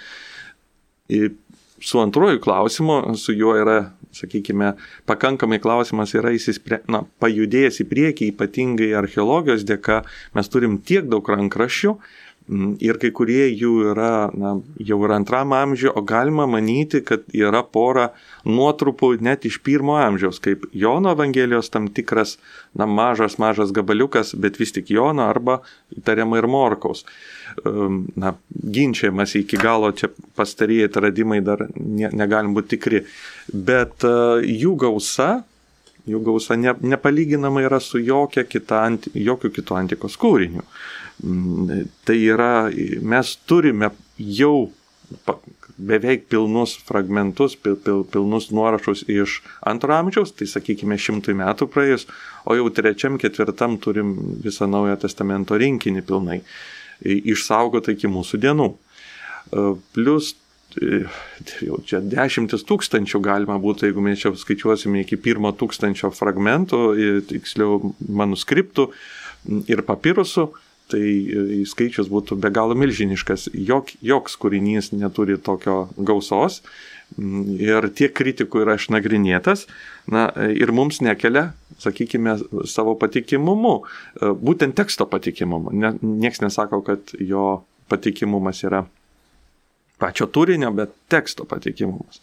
Ir 1.08 1.32
su 1.80 2.00
antruoju 2.00 2.40
klausimu, 2.40 3.00
su 3.16 3.34
juo 3.36 3.54
yra 3.58 3.78
sakykime, 4.12 4.72
pakankamai 5.06 5.60
klausimas 5.62 6.14
yra 6.16 6.32
įsispre, 6.36 6.80
na, 6.90 7.02
pajudėjęs 7.22 7.82
į 7.84 7.88
priekį, 7.90 8.30
ypatingai 8.32 8.94
archeologijos 8.98 9.66
dėka, 9.68 10.02
mes 10.36 10.50
turim 10.52 10.78
tiek 10.80 11.08
daug 11.10 11.28
rankraščių 11.28 11.94
ir 12.80 12.96
kai 13.00 13.10
kurie 13.12 13.44
jų 13.52 13.72
yra, 13.90 14.30
na, 14.32 14.54
jau 14.80 14.98
yra 15.04 15.18
antram 15.20 15.52
amžiuje, 15.52 15.92
o 15.92 16.02
galima 16.06 16.46
manyti, 16.48 17.02
kad 17.04 17.26
yra 17.36 17.60
pora 17.62 18.08
nuotrupų 18.48 19.18
net 19.24 19.44
iš 19.48 19.60
pirmo 19.64 19.98
amžiaus, 20.00 20.40
kaip 20.40 20.64
Jono 20.72 21.12
Evangelijos 21.12 21.68
tam 21.74 21.90
tikras, 21.92 22.38
na, 22.72 22.88
mažas, 22.88 23.36
mažas 23.42 23.74
gabaliukas, 23.76 24.32
bet 24.34 24.56
vis 24.60 24.72
tik 24.72 24.88
Jono 24.94 25.28
arba 25.28 25.60
įtariama 25.96 26.40
ir 26.40 26.48
Morkaus. 26.48 27.04
Na, 28.18 28.34
ginčiamas 28.48 29.34
iki 29.38 29.58
galo, 29.60 29.90
čia 29.96 30.10
pastarėjai 30.38 30.88
atradimai 30.90 31.40
dar 31.44 31.64
ne, 31.74 32.10
negalim 32.12 32.54
būti 32.56 32.76
tikri 32.76 33.02
bet 33.52 34.04
e, 34.06 34.14
jų 34.44 34.74
gausa, 34.78 35.28
jų 36.08 36.20
gausa 36.24 36.56
ne, 36.58 36.74
nepalyginama 36.80 37.64
yra 37.66 37.80
su 37.82 38.00
jokia 38.02 38.44
kita, 38.48 38.84
jokių 39.14 39.52
kitų 39.58 39.78
antikos 39.78 40.18
kūrinių. 40.20 40.64
Mm, 41.24 41.86
tai 42.06 42.18
yra, 42.28 42.68
mes 43.02 43.34
turime 43.48 43.92
jau 44.18 44.70
beveik 45.78 46.26
pilnus 46.28 46.74
fragmentus, 46.88 47.54
pil, 47.56 47.76
pil, 47.80 48.02
pilnus 48.12 48.50
nuorašus 48.52 49.04
iš 49.08 49.38
antro 49.66 49.94
amžiaus, 49.94 50.34
tai 50.36 50.48
sakykime 50.50 50.98
šimtui 51.00 51.36
metų 51.38 51.68
praėjus, 51.70 52.08
o 52.44 52.56
jau 52.58 52.66
trečiam, 52.74 53.16
ketvirtam 53.20 53.78
turim 53.80 54.16
visą 54.42 54.68
naują 54.70 54.98
testamento 55.00 55.56
rinkinį 55.58 56.02
pilnai 56.08 56.42
išsaugotą 57.04 57.94
iki 57.94 58.10
mūsų 58.10 58.42
dienų. 58.42 58.68
E, 58.74 59.70
Plus 59.94 60.34
Tai 60.68 61.64
jau 61.64 61.78
čia 61.88 62.02
dešimtis 62.04 62.60
tūkstančių 62.68 63.22
galima 63.24 63.56
būtų, 63.62 63.88
jeigu 63.88 64.02
mes 64.04 64.20
čia 64.20 64.34
skaičiuosime 64.36 65.00
iki 65.00 65.16
pirmo 65.16 65.48
tūkstančio 65.56 66.10
fragmentų, 66.12 66.80
tiksliau 67.30 67.94
manuskriptų 68.04 68.90
ir 69.72 69.82
papirusų, 69.88 70.44
tai 70.92 71.02
skaičius 71.68 72.10
būtų 72.12 72.36
be 72.42 72.52
galo 72.52 72.76
milžiniškas. 72.76 73.48
Jok, 73.56 73.94
joks 74.04 74.36
kūrinys 74.40 74.92
neturi 74.92 75.38
tokio 75.40 75.86
gausos 75.96 76.60
ir 77.16 77.88
tiek 77.96 78.12
kritikų 78.14 78.62
yra 78.64 78.76
išnagrinėtas 78.78 79.66
na, 80.12 80.28
ir 80.52 80.72
mums 80.74 81.00
nekelia, 81.04 81.52
sakykime, 81.80 82.36
savo 82.68 82.94
patikimumu, 83.00 83.74
būtent 84.20 84.76
teksto 84.78 85.08
patikimumu. 85.10 85.72
Ne, 85.72 85.94
nieks 86.02 86.42
nesako, 86.44 86.82
kad 86.86 87.14
jo 87.18 87.62
patikimumas 87.88 88.62
yra 88.66 88.84
pačio 89.98 90.28
turinio, 90.30 90.70
bet 90.76 90.94
teksto 91.10 91.48
patikimumas. 91.48 92.20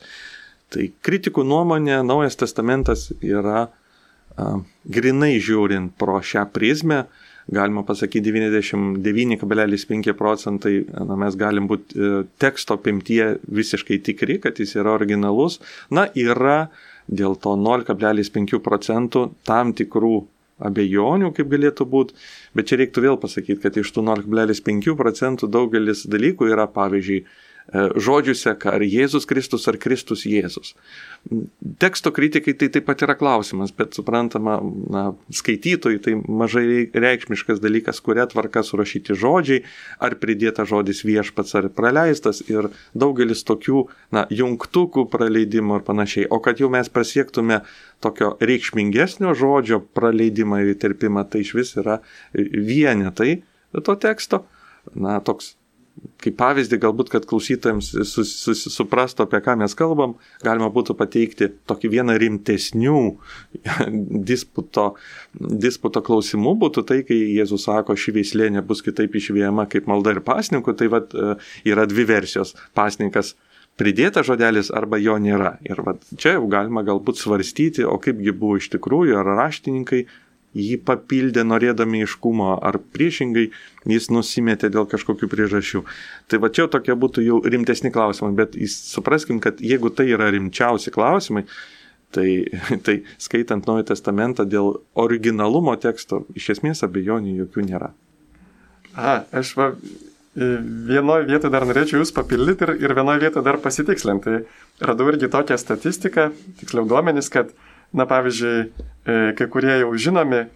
Tai 0.71 0.87
kritikų 1.05 1.43
nuomonė, 1.45 1.99
Naujas 2.05 2.37
testamentas 2.39 3.09
yra 3.19 3.65
a, 3.65 4.47
grinai 4.85 5.35
žiūrint 5.43 5.93
pro 5.99 6.21
šią 6.23 6.47
prizmę, 6.55 7.05
galima 7.47 7.83
pasakyti 7.85 8.31
99,5 8.31 10.13
procentai, 10.17 10.75
na, 10.89 11.17
mes 11.19 11.37
galim 11.37 11.67
būti 11.69 11.97
e, 11.97 12.11
teksto 12.41 12.79
apimtie 12.79 13.35
visiškai 13.45 13.99
tikri, 14.05 14.39
kad 14.41 14.59
jis 14.59 14.75
yra 14.79 14.95
originalus. 14.97 15.59
Na, 15.93 16.07
yra 16.17 16.69
dėl 17.05 17.37
to 17.37 17.53
0,5 17.59 18.59
procentų 18.65 19.27
tam 19.45 19.75
tikrų 19.77 20.15
abejonių, 20.65 21.33
kaip 21.35 21.49
galėtų 21.51 21.85
būti, 21.91 22.15
bet 22.55 22.69
čia 22.69 22.79
reiktų 22.79 23.03
vėl 23.03 23.17
pasakyti, 23.21 23.59
kad 23.61 23.77
iš 23.77 23.91
tų 23.93 24.05
0,5 24.07 24.95
procentų 24.97 25.49
daugelis 25.51 26.05
dalykų 26.07 26.49
yra, 26.53 26.65
pavyzdžiui, 26.71 27.25
žodžių 27.73 28.35
seka, 28.37 28.75
ar 28.77 28.83
Jėzus 28.85 29.25
Kristus, 29.25 29.65
ar 29.67 29.77
Kristus 29.81 30.25
Jėzus. 30.29 30.75
Teksto 31.81 32.11
kritikai 32.13 32.53
tai 32.53 32.69
taip 32.69 32.85
pat 32.85 33.01
yra 33.01 33.15
klausimas, 33.17 33.73
bet 33.73 33.97
suprantama, 33.97 34.59
na, 34.93 35.05
skaitytojai 35.33 36.01
tai 36.05 36.13
mažai 36.15 36.85
reikšmiškas 36.93 37.63
dalykas, 37.63 38.01
kuria 38.05 38.27
tvarka 38.29 38.61
surašyti 38.65 39.17
žodžiai, 39.17 39.63
ar 39.97 40.17
pridėta 40.21 40.67
žodis 40.69 41.01
viešpats 41.07 41.57
ar 41.57 41.69
praleistas 41.73 42.43
ir 42.45 42.69
daugelis 42.93 43.41
tokių, 43.47 43.87
na, 44.13 44.27
jungtukų 44.29 45.07
praleidimo 45.09 45.81
ir 45.81 45.87
panašiai. 45.89 46.29
O 46.29 46.39
kad 46.45 46.61
jau 46.61 46.69
mes 46.69 46.91
pasiektume 46.93 47.63
tokio 48.05 48.35
reikšmingesnio 48.45 49.33
žodžio 49.33 49.81
praleidimą 49.97 50.61
ir 50.61 50.75
įterpimą, 50.75 51.25
tai 51.25 51.41
iš 51.41 51.55
vis 51.57 51.75
yra 51.81 51.99
vienetai 52.33 53.39
to 53.73 53.97
teksto. 53.97 54.45
Na, 54.93 55.17
toks 55.25 55.55
kaip 56.21 56.35
pavyzdį, 56.39 56.79
galbūt, 56.81 57.09
kad 57.13 57.25
klausytojams 57.29 57.91
sus, 58.09 58.31
sus, 58.41 58.63
suprastų, 58.73 59.25
apie 59.25 59.41
ką 59.45 59.55
mes 59.61 59.75
kalbam, 59.77 60.15
galima 60.43 60.69
būtų 60.73 60.95
pateikti 60.97 61.49
tokį 61.69 61.91
vieną 61.97 62.17
rimtesnių 62.21 62.99
disputo, 64.31 64.87
disputo 65.35 66.03
klausimų, 66.05 66.55
būtų 66.65 66.85
tai, 66.89 67.01
kai 67.07 67.19
Jėzus 67.37 67.67
sako, 67.69 67.97
ši 67.99 68.17
veislė 68.19 68.51
nebus 68.57 68.83
kitaip 68.85 69.15
išvėjama 69.15 69.67
kaip 69.71 69.89
malda 69.91 70.15
ir 70.15 70.23
pasninkų, 70.25 70.77
tai 70.79 70.91
vat, 70.93 71.15
e, 71.15 71.35
yra 71.71 71.87
dvi 71.89 72.07
versijos. 72.09 72.55
Pasninkas 72.77 73.35
pridėta 73.79 74.23
žodelis 74.25 74.71
arba 74.73 74.99
jo 75.01 75.17
nėra. 75.21 75.55
Ir 75.67 75.81
vat, 75.85 76.03
čia 76.19 76.37
jau 76.37 76.45
galima 76.51 76.83
galbūt 76.87 77.19
svarstyti, 77.19 77.85
o 77.87 77.97
kaipgi 78.01 78.33
buvo 78.35 78.59
iš 78.59 78.71
tikrųjų, 78.75 79.19
ar 79.21 79.35
raštininkai 79.43 80.05
jį 80.55 80.79
papildė 80.87 81.43
norėdami 81.45 82.03
iškumo, 82.05 82.55
ar 82.63 82.79
priešingai 82.95 83.49
jis 83.91 84.09
nusimetė 84.13 84.71
dėl 84.73 84.87
kažkokių 84.89 85.29
priežasčių. 85.31 85.83
Tai 86.31 86.41
va 86.43 86.51
čia 86.55 86.69
tokie 86.71 86.95
būtų 86.95 87.25
jau 87.25 87.41
rimtesni 87.43 87.91
klausimai, 87.93 88.33
bet 88.37 88.55
supraskim, 88.71 89.41
kad 89.43 89.61
jeigu 89.61 89.91
tai 89.93 90.07
yra 90.15 90.31
rimčiausi 90.33 90.93
klausimai, 90.95 91.45
tai, 92.15 92.29
tai 92.87 93.01
skaitant 93.21 93.67
Naują 93.67 93.89
Testamentą 93.91 94.47
dėl 94.47 94.79
originalumo 94.95 95.75
teksto, 95.81 96.23
iš 96.37 96.55
esmės 96.57 96.85
abejonių 96.87 97.37
jokių 97.43 97.69
nėra. 97.69 97.93
A, 98.95 99.25
aš 99.35 99.55
va, 99.59 99.73
vienoje 100.35 101.27
vietoje 101.29 101.51
dar 101.51 101.65
norėčiau 101.67 102.01
jūs 102.01 102.11
papildyti 102.15 102.67
ir, 102.67 102.73
ir 102.83 102.93
vienoje 102.95 103.23
vietoje 103.23 103.43
dar 103.45 103.59
pasitikslinti. 103.63 104.41
Radau 104.83 105.07
irgi 105.11 105.29
tokią 105.31 105.57
statistiką, 105.59 106.29
tiksliau 106.59 106.87
duomenys, 106.87 107.29
kad, 107.31 107.53
na 107.93 108.05
pavyzdžiui, 108.09 108.55
e, 108.65 109.17
kai 109.37 109.47
kurie 109.51 109.79
jau 109.81 109.91
žinomi 109.93 110.45
e, 110.45 110.47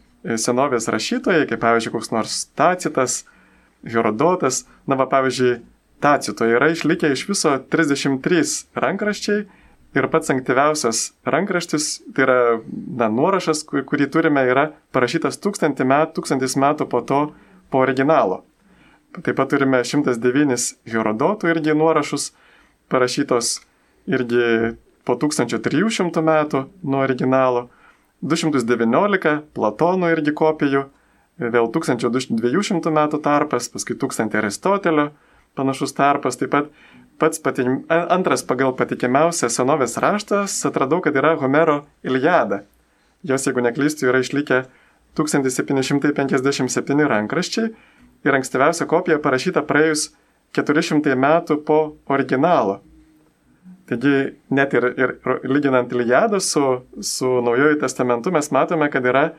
senovės 0.41 0.89
rašytojai, 0.91 1.47
kaip 1.49 1.61
pavyzdžiui, 1.61 1.93
koks 1.93 2.13
nors 2.15 2.39
Tacitas, 2.57 3.23
Herodotas, 3.85 4.65
na 4.87 4.97
va 4.99 5.07
pavyzdžiui, 5.11 5.59
Tacitoje 5.99 6.55
yra 6.55 6.69
išlikę 6.71 7.11
iš 7.11 7.25
viso 7.27 7.57
33 7.71 8.43
rankraščiai 8.79 9.41
ir 9.97 10.07
pats 10.11 10.31
ankstyviausias 10.31 11.01
rankraštis, 11.27 11.87
tai 12.15 12.23
yra 12.25 12.37
na, 12.71 13.09
nuorašas, 13.11 13.65
kurį 13.67 14.07
turime, 14.13 14.45
yra 14.47 14.69
parašytas 14.95 15.41
tūkstantį 15.43 15.87
metų, 15.89 16.13
tūkstantis 16.19 16.55
metų 16.61 16.87
po 16.91 17.01
to 17.01 17.21
po 17.69 17.81
originalo. 17.83 18.43
Taip 19.17 19.35
pat 19.39 19.49
turime 19.51 19.81
109 19.83 20.67
Herodotų 20.89 21.49
irgi 21.49 21.73
nuorašus, 21.77 22.29
parašytos 22.93 23.57
irgi 24.09 24.75
po 25.09 25.17
1300 25.17 26.21
metų 26.21 26.67
nuo 26.85 27.01
originalo, 27.01 27.65
219 28.21 29.35
Platono 29.57 30.09
irgi 30.13 30.35
kopijų, 30.37 30.83
vėl 31.39 31.69
1200 31.73 32.93
metų 32.93 33.21
tarpas, 33.25 33.69
paskui 33.73 33.97
1000 33.97 34.37
Aristotelio 34.37 35.09
panašus 35.57 35.95
tarpas, 35.97 36.37
taip 36.37 36.51
pat 36.53 36.69
pats 37.19 37.41
patim, 37.43 37.81
antras 37.89 38.43
pagal 38.47 38.75
patikimiausią 38.77 39.49
senovės 39.51 39.97
raštas 39.99 40.59
atradau, 40.69 41.01
kad 41.03 41.15
yra 41.19 41.33
Homero 41.41 41.81
Iliada. 42.03 42.63
Jos, 43.27 43.47
jeigu 43.47 43.63
neklystu, 43.65 44.07
yra 44.07 44.21
išlikę 44.23 44.61
1757 45.19 47.07
rankraščiai 47.11 47.71
ir 48.27 48.37
ankstyviausia 48.37 48.87
kopija 48.87 49.19
parašyta 49.23 49.65
praėjus 49.67 50.11
400 50.55 51.17
metų 51.19 51.59
po 51.65 51.79
originalo. 52.07 52.79
Taigi 53.89 54.15
net 54.53 54.73
ir, 54.77 54.85
ir 55.01 55.15
lyginant 55.49 55.91
Iliadą 55.95 56.37
su, 56.43 56.61
su 57.01 57.29
Naujojo 57.41 57.79
testamentu 57.81 58.29
mes 58.31 58.51
matome, 58.53 58.89
kad 58.93 59.05
yra 59.09 59.31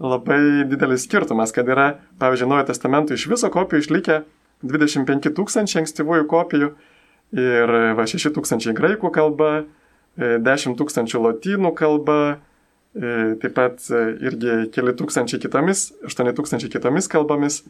labai 0.00 0.64
didelis 0.70 1.04
skirtumas, 1.04 1.52
kad 1.52 1.68
yra, 1.68 1.90
pavyzdžiui, 2.20 2.48
Naujojo 2.48 2.70
testamento 2.70 3.16
iš 3.16 3.26
viso 3.28 3.50
kopijų 3.52 3.84
išlikę 3.84 4.22
25 4.64 5.34
tūkstančiai 5.36 5.82
ankstyvųjų 5.82 6.24
kopijų 6.30 6.70
ir 7.36 7.74
va 7.96 8.06
6 8.08 8.32
tūkstančiai 8.36 8.74
graikų 8.76 9.12
kalba, 9.14 9.50
10 10.18 10.72
e, 10.72 10.76
tūkstančių 10.80 11.22
lotynų 11.26 11.74
kalba, 11.78 12.18
e, 12.96 13.36
taip 13.42 13.54
pat 13.56 13.84
e, 13.92 14.02
irgi 14.26 14.56
keli 14.74 14.96
tūkstančiai 14.98 15.40
kitomis, 15.44 15.90
8 16.08 16.34
tūkstančiai 16.36 16.72
kitomis 16.72 17.08
kalbomis. 17.10 17.62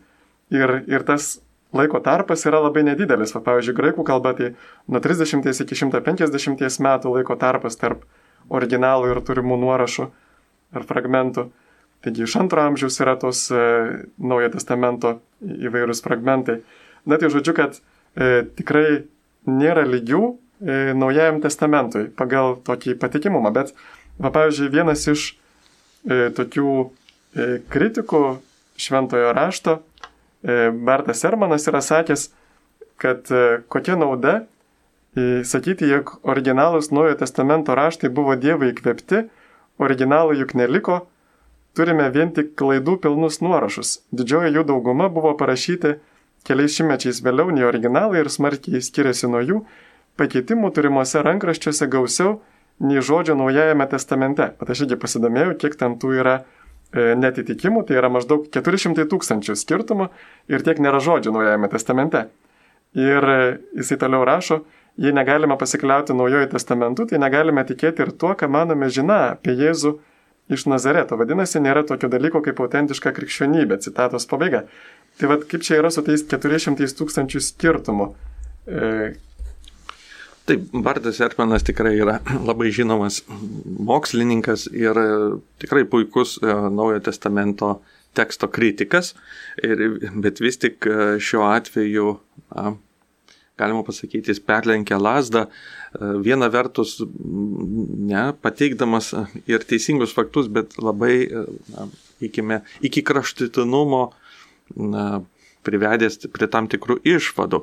Ir, 0.51 0.81
ir 0.91 1.05
tas 1.07 1.37
laiko 1.77 2.01
tarpas 2.05 2.45
yra 2.49 2.61
labai 2.65 2.85
nedidelis. 2.87 3.35
Va, 3.37 3.43
pavyzdžiui, 3.47 3.77
graikų 3.77 4.05
kalba 4.07 4.35
tai 4.39 4.53
nuo 4.91 5.01
30 5.03 5.63
iki 5.65 5.79
150 5.79 6.83
metų 6.87 7.15
laiko 7.15 7.37
tarpas 7.39 7.79
tarp 7.81 8.05
originalų 8.51 9.13
ir 9.13 9.23
turimų 9.27 9.59
nuorašų 9.63 10.09
ar 10.75 10.87
fragmentų. 10.87 11.49
Taigi 12.01 12.25
iš 12.25 12.37
antro 12.41 12.63
amžiaus 12.65 12.97
yra 13.03 13.15
tos 13.21 13.45
e, 13.53 13.63
Naujo 14.17 14.49
testamento 14.55 15.19
įvairūs 15.45 16.01
fragmentai. 16.05 16.61
Na 17.05 17.19
tai 17.21 17.29
žodžiu, 17.33 17.55
kad 17.57 17.77
e, 17.77 18.47
tikrai 18.57 19.03
nėra 19.49 19.85
lygių 19.89 20.23
e, 20.25 20.79
Naujajam 20.97 21.43
testamentui 21.45 22.09
pagal 22.17 22.57
tokį 22.65 22.97
patikimumą. 23.01 23.53
Bet, 23.53 23.75
va, 24.19 24.33
pavyzdžiui, 24.33 24.71
vienas 24.73 25.05
iš 25.13 25.27
e, 26.09 26.31
tokių 26.37 26.73
e, 26.81 27.61
kritikų 27.69 28.25
šventojo 28.81 29.35
rašto 29.37 29.81
E, 30.43 30.71
Bertas 30.71 31.21
Sermanas 31.21 31.67
yra 31.69 31.81
sakęs, 31.85 32.31
kad 33.01 33.31
e, 33.31 33.61
kokia 33.69 33.97
nauda 33.97 34.41
sakyti, 35.45 35.89
jog 35.91 36.21
originalus 36.23 36.93
Naujojo 36.95 37.17
testamento 37.19 37.75
raštai 37.75 38.13
buvo 38.15 38.37
Dievo 38.39 38.69
įkvėpti, 38.69 39.25
originalų 39.83 40.37
juk 40.39 40.55
neliko, 40.55 41.01
turime 41.75 42.07
vien 42.15 42.31
tik 42.31 42.53
klaidų 42.55 42.95
pilnus 43.03 43.41
nuorašus. 43.43 44.05
Didžioji 44.15 44.55
jų 44.55 44.63
dauguma 44.69 45.09
buvo 45.11 45.33
parašyti 45.41 45.97
keliais 46.47 46.77
šimtmečiais 46.79 47.19
vėliau 47.27 47.51
nei 47.51 47.67
originalai 47.67 48.23
ir 48.23 48.31
smarkiai 48.31 48.79
skiriasi 48.87 49.27
nuo 49.33 49.43
jų, 49.43 49.65
pakeitimų 50.15 50.71
turimuose 50.77 51.25
rankraščiuose 51.27 51.91
gausiau 51.91 52.39
nei 52.79 53.03
žodžio 53.03 53.35
Naujajame 53.35 53.91
testamente. 53.91 54.53
Bet 54.63 54.71
aš 54.71 54.87
irgi 54.87 55.01
pasidomėjau, 55.03 55.59
kiek 55.59 55.75
ten 55.81 55.99
tų 55.99 56.15
yra 56.23 56.39
E, 56.39 56.60
netitikimų, 56.93 57.85
tai 57.87 57.99
yra 58.01 58.11
maždaug 58.11 58.49
400 58.51 59.07
tūkstančių 59.11 59.57
skirtumų 59.59 60.11
ir 60.51 60.65
tiek 60.67 60.81
nėra 60.83 60.99
žodžių 61.05 61.35
Naujajame 61.37 61.71
testamente. 61.71 62.27
Ir 62.99 63.23
e, 63.31 63.41
jisai 63.79 64.01
toliau 64.01 64.25
rašo, 64.27 64.65
jei 64.99 65.15
negalime 65.15 65.55
pasikliauti 65.59 66.17
Naujojo 66.17 66.49
testamentu, 66.51 67.07
tai 67.07 67.21
negalime 67.23 67.63
tikėti 67.67 68.03
ir 68.03 68.11
tuo, 68.19 68.35
ką 68.35 68.51
manome 68.51 68.91
žina 68.91 69.21
apie 69.37 69.55
Jėzų 69.55 69.95
iš 70.51 70.67
Nazareto. 70.67 71.15
Vadinasi, 71.21 71.63
nėra 71.63 71.85
tokio 71.87 72.11
dalyko 72.11 72.43
kaip 72.43 72.59
autentiška 72.59 73.15
krikščionybė, 73.15 73.79
citatos 73.85 74.27
pabaiga. 74.27 74.65
Tai 75.21 75.31
vad 75.31 75.47
kaip 75.47 75.63
čia 75.63 75.79
yra 75.79 75.93
su 75.95 76.03
tais 76.03 76.27
400 76.27 76.91
tūkstančių 76.99 77.43
skirtumų. 77.47 78.11
Taip, 80.49 80.69
Bartas 80.73 81.21
Ertmanas 81.21 81.65
tikrai 81.67 81.95
yra 82.01 82.19
labai 82.49 82.71
žinomas 82.75 83.21
mokslininkas 83.91 84.69
ir 84.73 84.99
e, 84.99 85.09
tikrai 85.63 85.85
puikus 85.89 86.39
e, 86.41 86.47
Naujojo 86.49 87.03
testamento 87.11 87.75
teksto 88.17 88.49
kritikas, 88.51 89.13
ir, 89.63 89.83
bet 90.19 90.41
vis 90.43 90.59
tik 90.59 90.87
e, 90.89 90.97
šiuo 91.23 91.45
atveju, 91.47 92.15
na, 92.57 92.73
galima 93.61 93.85
pasakyti, 93.87 94.33
jis 94.33 94.41
perlenkė 94.43 94.97
lasdą, 94.97 95.45
viena 96.25 96.49
vertus, 96.49 96.95
ne, 97.03 98.31
pateikdamas 98.41 99.11
ir 99.51 99.67
teisingus 99.69 100.15
faktus, 100.17 100.49
bet 100.49 100.79
labai, 100.81 101.29
na, 101.75 101.85
ikime, 102.25 102.63
iki 102.89 103.05
kraštutinumo, 103.05 104.07
na, 104.81 105.05
privedęs 105.67 106.19
prie 106.33 106.49
tam 106.51 106.69
tikrų 106.71 106.99
išvadų. 107.07 107.63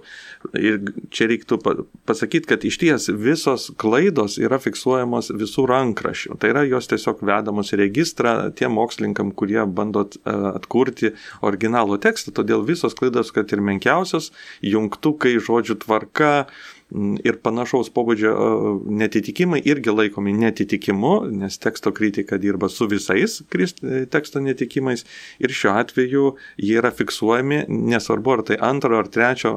Ir 0.60 0.80
čia 1.14 1.28
reiktų 1.32 1.60
pasakyti, 2.08 2.50
kad 2.50 2.66
iš 2.68 2.80
ties 2.82 3.10
visos 3.10 3.70
klaidos 3.80 4.38
yra 4.42 4.60
fiksuojamos 4.62 5.32
visų 5.38 5.68
rankraščių. 5.72 6.38
Tai 6.42 6.54
yra 6.54 6.66
jos 6.68 6.90
tiesiog 6.92 7.24
vedamos 7.28 7.74
į 7.74 7.82
registrą 7.84 8.36
tiem 8.58 8.76
mokslininkam, 8.78 9.34
kurie 9.38 9.64
bando 9.66 10.06
atkurti 10.28 11.14
originalų 11.46 12.00
tekstą. 12.06 12.36
Todėl 12.38 12.66
visos 12.68 12.98
klaidos, 12.98 13.34
kad 13.36 13.52
ir 13.54 13.64
menkiausios, 13.66 14.32
jungtukai, 14.66 15.38
žodžių 15.44 15.80
tvarka, 15.86 16.34
ir 16.96 17.36
panašaus 17.44 17.90
pobūdžio 17.92 18.32
netitikimai 18.88 19.60
irgi 19.68 19.92
laikomi 19.92 20.32
netitikimu, 20.38 21.14
nes 21.42 21.60
teksto 21.60 21.92
kritika 21.92 22.38
dirba 22.40 22.70
su 22.72 22.88
visais 22.88 23.42
e, 23.42 24.06
teksto 24.08 24.40
netikimais 24.40 25.04
ir 25.44 25.52
šiuo 25.52 25.74
atveju 25.76 26.24
jie 26.64 26.78
yra 26.80 26.94
fiksuojami, 26.96 27.66
nesvarbu 27.68 28.34
ar 28.38 28.44
tai 28.48 28.60
antro 28.64 29.00
ar 29.00 29.10
trečio, 29.12 29.52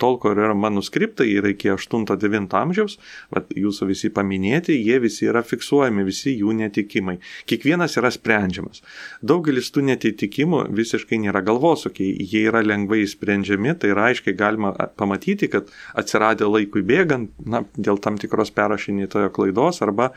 tol, 0.00 0.18
kol 0.20 0.36
yra 0.36 0.52
manuskriptai, 0.54 1.28
yra 1.40 1.54
iki 1.54 1.72
8-9 1.72 2.52
amžiaus, 2.60 2.98
vat, 3.32 3.48
jūsų 3.56 3.88
visi 3.88 4.12
paminėti, 4.12 4.76
jie 4.76 5.00
visi 5.00 5.28
yra 5.30 5.42
fiksuojami, 5.46 6.04
visi 6.04 6.36
jų 6.36 6.52
netikimai. 6.60 7.16
Kiekvienas 7.48 7.96
yra 8.00 8.12
sprendžiamas. 8.12 8.84
Daugelis 9.24 9.72
tų 9.72 9.86
netitikimų 9.88 10.66
visiškai 10.76 11.20
nėra 11.24 11.42
galvosukiai, 11.46 12.12
jie 12.28 12.44
yra 12.50 12.60
lengvai 12.66 13.06
sprendžiami, 13.08 13.72
tai 13.80 13.94
yra 13.94 14.10
aiškiai 14.12 14.36
galima 14.36 14.74
pamatyti, 15.00 15.48
kad 15.52 15.72
atsiradę 15.98 16.48
laikui 16.58 16.82
bėgant, 16.86 17.32
na, 17.46 17.62
dėl 17.78 18.00
tam 18.02 18.18
tikros 18.20 18.52
perrašinėtojo 18.54 19.32
klaidos 19.34 19.82
arba 19.86 20.12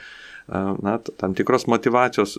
na, 0.52 0.98
tam 1.22 1.36
tikros 1.38 1.68
motivacijos, 1.72 2.36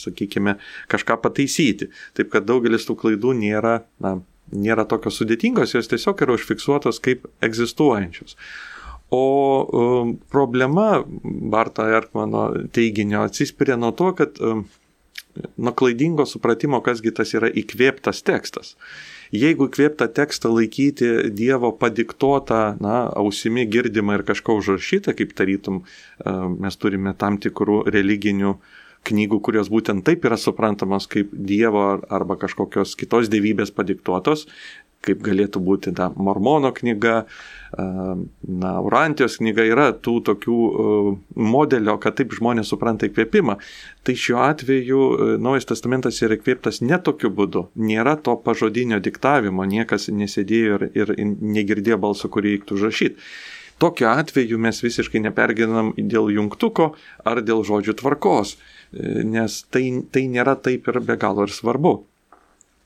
sakykime, 0.00 0.58
kažką 0.92 1.18
pataisyti. 1.22 1.90
Taip 2.18 2.32
kad 2.34 2.46
daugelis 2.48 2.86
tų 2.88 2.98
klaidų 3.00 3.34
nėra, 3.38 3.78
na, 4.04 4.18
nėra 4.52 4.84
tokios 4.90 5.20
sudėtingos, 5.20 5.74
jos 5.76 5.90
tiesiog 5.90 6.24
yra 6.26 6.36
užfiksuotos 6.36 7.00
kaip 7.04 7.28
egzistuojančios. 7.44 8.36
O 9.14 9.24
um, 9.64 10.14
problema 10.32 11.04
Barto 11.06 11.84
Erkmano 11.86 12.48
teiginio 12.74 13.22
atsispiria 13.22 13.76
nuo 13.78 13.92
to, 13.94 14.10
kad 14.18 14.40
nuo 14.40 15.72
klaidingo 15.76 16.26
supratimo, 16.26 16.80
kasgi 16.82 17.12
tas 17.14 17.34
yra 17.36 17.50
įkvėptas 17.52 18.24
tekstas 18.26 18.74
jeigu 19.34 19.68
įkvėptą 19.68 20.08
tekstą 20.14 20.52
laikyti 20.54 21.10
Dievo 21.34 21.72
padiktuotą, 21.78 22.62
na, 22.82 22.96
ausimi 23.18 23.66
girdimą 23.70 24.20
ir 24.20 24.24
kažko 24.28 24.58
užrašytą, 24.60 25.14
kaip 25.18 25.34
tarytum 25.36 25.82
e, 25.82 26.34
mes 26.64 26.78
turime 26.80 27.14
tam 27.18 27.38
tikrų 27.42 27.82
religinių 27.90 28.54
knygų, 29.04 29.40
kurios 29.44 29.68
būtent 29.72 30.04
taip 30.06 30.24
yra 30.24 30.38
suprantamos 30.40 31.08
kaip 31.10 31.32
Dievo 31.34 31.84
arba 32.08 32.38
kažkokios 32.40 32.94
kitos 33.00 33.28
dievybės 33.32 33.74
padiktuotos, 33.74 34.46
kaip 35.04 35.22
galėtų 35.24 35.60
būti 35.64 35.92
ta 35.96 36.10
Mormono 36.16 36.70
knyga, 36.74 37.24
na, 37.74 38.72
Urantijos 38.84 39.38
knyga 39.40 39.66
yra 39.68 39.86
tų 39.92 40.16
tokių 40.28 40.58
modelio, 41.40 41.96
kad 42.02 42.16
taip 42.20 42.34
žmonės 42.36 42.70
supranta 42.72 43.08
įkvėpimą. 43.08 43.58
Tai 44.04 44.14
šiuo 44.24 44.40
atveju 44.44 45.00
Naujas 45.42 45.68
testamentas 45.70 46.20
yra 46.24 46.38
įkvėptas 46.38 46.82
ne 46.84 47.00
tokiu 47.02 47.32
būdu. 47.34 47.66
Nėra 47.74 48.16
to 48.20 48.36
pažodinio 48.44 49.00
diktavimo, 49.04 49.66
niekas 49.68 50.08
nesėdėjo 50.12 50.78
ir, 50.78 50.88
ir 50.94 51.14
negirdėjo 51.24 52.00
balso, 52.06 52.30
kurį 52.32 52.56
reiktų 52.56 52.78
užrašyti. 52.78 53.28
Tokiu 53.82 54.06
atveju 54.06 54.58
mes 54.62 54.78
visiškai 54.84 55.20
neperginam 55.24 55.90
dėl 55.98 56.30
jungtuko 56.30 56.92
ar 57.26 57.42
dėl 57.42 57.64
žodžių 57.66 57.96
tvarkos, 57.98 58.54
nes 59.26 59.56
tai, 59.74 59.88
tai 60.14 60.28
nėra 60.30 60.54
taip 60.54 60.86
ir 60.92 61.00
be 61.02 61.18
galo 61.18 61.48
ir 61.48 61.54
svarbu. 61.54 61.96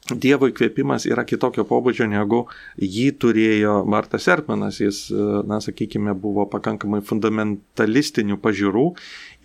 Dievo 0.08 0.48
įkvėpimas 0.48 1.04
yra 1.04 1.20
kitokio 1.28 1.66
pobūdžio 1.68 2.06
negu 2.08 2.46
jį 2.80 3.10
turėjo 3.20 3.82
Martas 3.84 4.24
Ertmanas. 4.32 4.78
Jis, 4.80 5.02
na, 5.44 5.58
sakykime, 5.60 6.14
buvo 6.16 6.46
pakankamai 6.48 7.02
fundamentalistinių 7.04 8.38
pažiūrų 8.40 8.86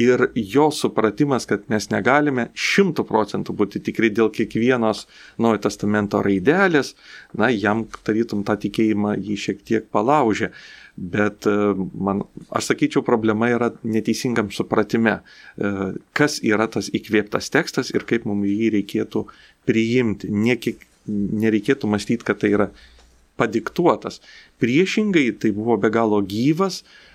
ir 0.04 0.30
jo 0.40 0.70
supratimas, 0.72 1.50
kad 1.50 1.68
mes 1.74 1.90
negalime 1.92 2.48
šimtų 2.56 3.04
procentų 3.10 3.58
būti 3.60 3.84
tikri 3.84 4.14
dėl 4.16 4.32
kiekvienos 4.32 5.04
Naujojo 5.44 5.66
testamento 5.68 6.24
raidelės, 6.24 6.94
na, 7.36 7.52
jam 7.52 7.84
tarytum 8.08 8.46
tą 8.48 8.56
tikėjimą 8.64 9.18
jį 9.20 9.40
šiek 9.48 9.68
tiek 9.68 9.92
palaužė. 9.92 10.54
Bet 10.94 11.48
man, 11.98 12.22
aš 12.54 12.68
sakyčiau, 12.70 13.02
problema 13.06 13.48
yra 13.50 13.72
neteisingam 13.82 14.52
supratime, 14.54 15.20
kas 16.14 16.36
yra 16.46 16.68
tas 16.70 16.92
įkvėptas 16.94 17.50
tekstas 17.54 17.90
ir 17.96 18.06
kaip 18.06 18.28
mums 18.30 18.46
jį 18.46 18.70
reikėtų 18.76 19.24
priimti. 19.66 20.30
Niekiek, 20.30 20.86
nereikėtų 21.10 21.90
mąstyti, 21.90 22.28
kad 22.28 22.44
tai 22.44 22.54
yra 22.54 22.70
padiktuotas. 23.42 24.22
Priešingai, 24.62 25.32
tai 25.42 25.50
buvo 25.58 25.80
be 25.82 25.90
galo 25.90 26.22
gyvas, 26.22 26.84
Mm, 26.84 27.13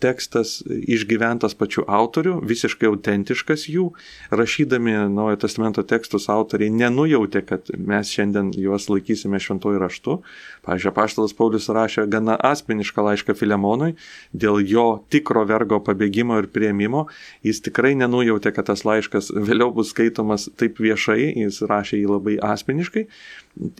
tekstas 0.00 0.62
išgyventas 0.64 1.52
pačių 1.60 1.84
autorių, 1.92 2.38
visiškai 2.48 2.88
autentiškas 2.88 3.66
jų. 3.68 3.90
Rašydami 4.32 4.94
Naujojo 5.12 5.40
testamento 5.42 5.84
tekstus 5.84 6.30
autoriai 6.32 6.72
nenujautė, 6.72 7.42
kad 7.44 7.68
mes 7.76 8.08
šiandien 8.14 8.54
juos 8.56 8.88
laikysime 8.88 9.40
šventojų 9.42 9.82
raštu. 9.82 10.16
Pavyzdžiui, 10.64 10.94
Paštalas 10.96 11.36
Paulius 11.36 11.68
rašė 11.68 12.06
gana 12.08 12.38
asmenišką 12.48 13.04
laišką 13.10 13.36
Filemonui 13.36 13.92
dėl 14.32 14.62
jo 14.64 14.86
tikro 15.12 15.44
vergo 15.48 15.82
pabėgimo 15.84 16.40
ir 16.40 16.48
prieimimo. 16.48 17.04
Jis 17.44 17.60
tikrai 17.68 17.92
nenujautė, 17.98 18.54
kad 18.56 18.70
tas 18.72 18.86
laiškas 18.88 19.34
vėliau 19.50 19.68
bus 19.76 19.92
skaitomas 19.92 20.48
taip 20.56 20.80
viešai, 20.80 21.34
jis 21.44 21.60
rašė 21.68 22.00
jį 22.00 22.08
labai 22.14 22.38
asmeniškai, 22.40 23.04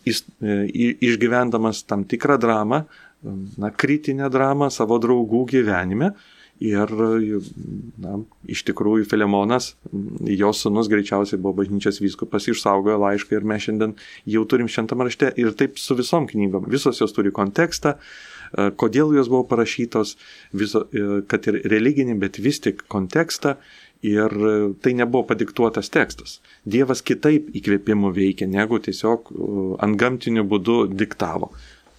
jis, 0.05 0.23
e, 0.45 0.61
išgyvendamas 1.09 1.87
tam 1.88 2.05
tikrą 2.05 2.37
dramą, 2.45 2.85
na, 3.58 3.70
kritinę 3.70 4.30
dramą 4.32 4.70
savo 4.74 4.98
draugų 5.02 5.44
gyvenime. 5.52 6.14
Ir 6.56 6.88
na, 8.00 8.14
iš 8.48 8.62
tikrųjų 8.64 9.04
Filemonas, 9.10 9.74
jo 10.24 10.52
sunus 10.56 10.88
greičiausiai 10.88 11.36
buvo 11.36 11.58
bažnyčios 11.58 12.00
vyskupas, 12.00 12.46
išsaugojo 12.48 12.96
laišką 13.02 13.36
ir 13.36 13.44
mes 13.44 13.66
šiandien 13.66 13.92
jau 14.32 14.44
turim 14.48 14.70
šimtam 14.72 15.04
rašte 15.04 15.34
ir 15.36 15.52
taip 15.52 15.76
su 15.76 15.98
visom 15.98 16.24
knygom. 16.30 16.64
Visos 16.72 17.02
jos 17.02 17.12
turi 17.12 17.34
kontekstą, 17.36 17.98
e, 17.98 18.70
kodėl 18.72 19.12
jos 19.18 19.28
buvo 19.28 19.44
parašytos, 19.52 20.16
viso, 20.56 20.86
e, 20.96 21.20
kad 21.28 21.44
ir 21.52 21.60
religinį, 21.68 22.16
bet 22.24 22.40
vis 22.40 22.62
tik 22.64 22.86
kontekstą. 22.88 23.58
Ir 24.06 24.30
tai 24.84 24.92
nebuvo 24.92 25.24
padiktuotas 25.26 25.88
tekstas. 25.90 26.36
Dievas 26.68 27.00
kitaip 27.02 27.48
įkvėpimų 27.56 28.10
veikia, 28.14 28.46
negu 28.46 28.76
tiesiog 28.78 29.32
ant 29.82 29.96
gamtinių 29.98 30.44
būdų 30.46 30.76
diktavo. 30.92 31.48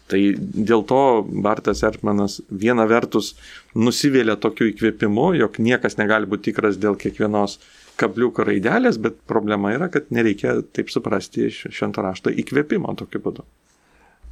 Tai 0.08 0.20
dėl 0.40 0.86
to 0.88 1.02
Bartas 1.28 1.84
Ertmanas 1.84 2.40
viena 2.48 2.86
vertus 2.88 3.34
nusivėlė 3.76 4.38
tokiu 4.40 4.70
įkvėpimu, 4.72 5.34
jog 5.36 5.60
niekas 5.60 6.00
negali 6.00 6.30
būti 6.30 6.52
tikras 6.52 6.80
dėl 6.80 6.96
kiekvienos 7.00 7.58
kabliuko 8.00 8.46
raidelės, 8.48 9.00
bet 9.02 9.18
problema 9.30 9.74
yra, 9.76 9.90
kad 9.92 10.08
nereikia 10.14 10.62
taip 10.76 10.92
suprasti 10.94 11.50
šventą 11.52 12.06
raštą 12.06 12.32
įkvėpimo 12.44 12.94
tokiu 13.00 13.22
būdu. 13.26 13.46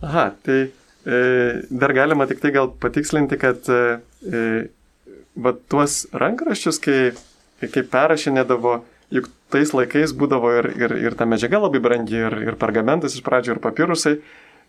Aha, 0.06 0.30
tai 0.46 0.60
e, 0.64 1.20
dar 1.70 1.96
galima 1.98 2.28
tik 2.30 2.44
tai 2.44 2.54
gal 2.56 2.70
patikslinti, 2.82 3.40
kad 3.42 3.68
e, 3.72 3.82
e 4.30 4.44
va, 5.36 5.56
tuos 5.72 6.04
rankraščius, 6.16 6.80
kai, 6.84 7.00
kai 7.66 7.84
perrašinėdavo, 7.92 8.78
juk 9.16 9.30
tais 9.54 9.72
laikais 9.76 10.14
būdavo 10.18 10.52
ir, 10.60 10.72
ir, 10.78 10.96
ir 11.10 11.18
ta 11.18 11.28
medžiaga 11.30 11.62
labai 11.66 11.82
brangi, 11.84 12.18
ir, 12.28 12.38
ir 12.50 12.60
pergamentas 12.62 13.18
iš 13.18 13.26
pradžių, 13.26 13.56
ir 13.56 13.64
papirusai. 13.64 14.18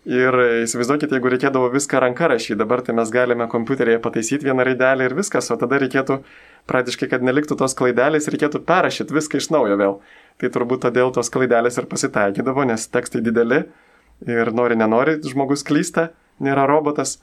Ir 0.07 0.35
įsivaizduokit, 0.63 1.11
jeigu 1.11 1.27
reikėdavo 1.33 1.67
viską 1.73 1.99
ranka 1.99 2.29
rašyti, 2.31 2.55
dabar 2.61 2.79
tai 2.79 2.93
mes 2.95 3.09
galime 3.11 3.43
kompiuterėje 3.51 3.99
pataisyti 3.99 4.47
vieną 4.47 4.63
raidelę 4.63 5.09
ir 5.09 5.15
viskas, 5.17 5.49
o 5.51 5.57
tada 5.59 5.81
reikėtų 5.83 6.21
praktiškai, 6.71 7.09
kad 7.11 7.25
neliktų 7.27 7.57
tos 7.59 7.75
klaidelės, 7.75 8.29
reikėtų 8.31 8.61
perrašyti 8.69 9.17
viską 9.17 9.41
iš 9.41 9.49
naujo 9.51 9.75
vėl. 9.81 9.97
Tai 10.39 10.51
turbūt 10.55 10.85
todėl 10.85 11.11
tos 11.11 11.31
klaidelės 11.33 11.81
ir 11.81 11.89
pasitaikydavo, 11.91 12.63
nes 12.71 12.87
tekstai 12.93 13.19
dideli 13.25 13.65
ir 14.31 14.53
nori, 14.55 14.79
nenori, 14.79 15.17
žmogus 15.27 15.67
klysta, 15.67 16.13
nėra 16.39 16.69
robotas. 16.71 17.17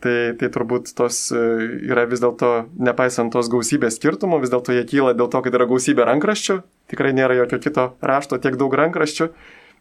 Tai, 0.00 0.16
tai 0.36 0.48
turbūt 0.52 0.90
tos 0.96 1.26
e, 1.32 1.44
yra 1.88 2.02
vis 2.08 2.20
dėlto, 2.20 2.68
nepaisant 2.76 3.32
tos 3.32 3.48
gausybės 3.52 3.96
skirtumų, 3.96 4.42
vis 4.42 4.52
dėlto 4.52 4.72
jie 4.76 4.82
kyla 4.88 5.14
dėl 5.16 5.30
to, 5.32 5.40
kad 5.44 5.54
yra 5.56 5.64
gausybė 5.68 6.04
rankraščių, 6.08 6.58
tikrai 6.92 7.14
nėra 7.16 7.38
jokio 7.38 7.56
kito 7.64 7.86
rašto 8.04 8.36
tiek 8.36 8.60
daug 8.60 8.76
rankraščių 8.76 9.32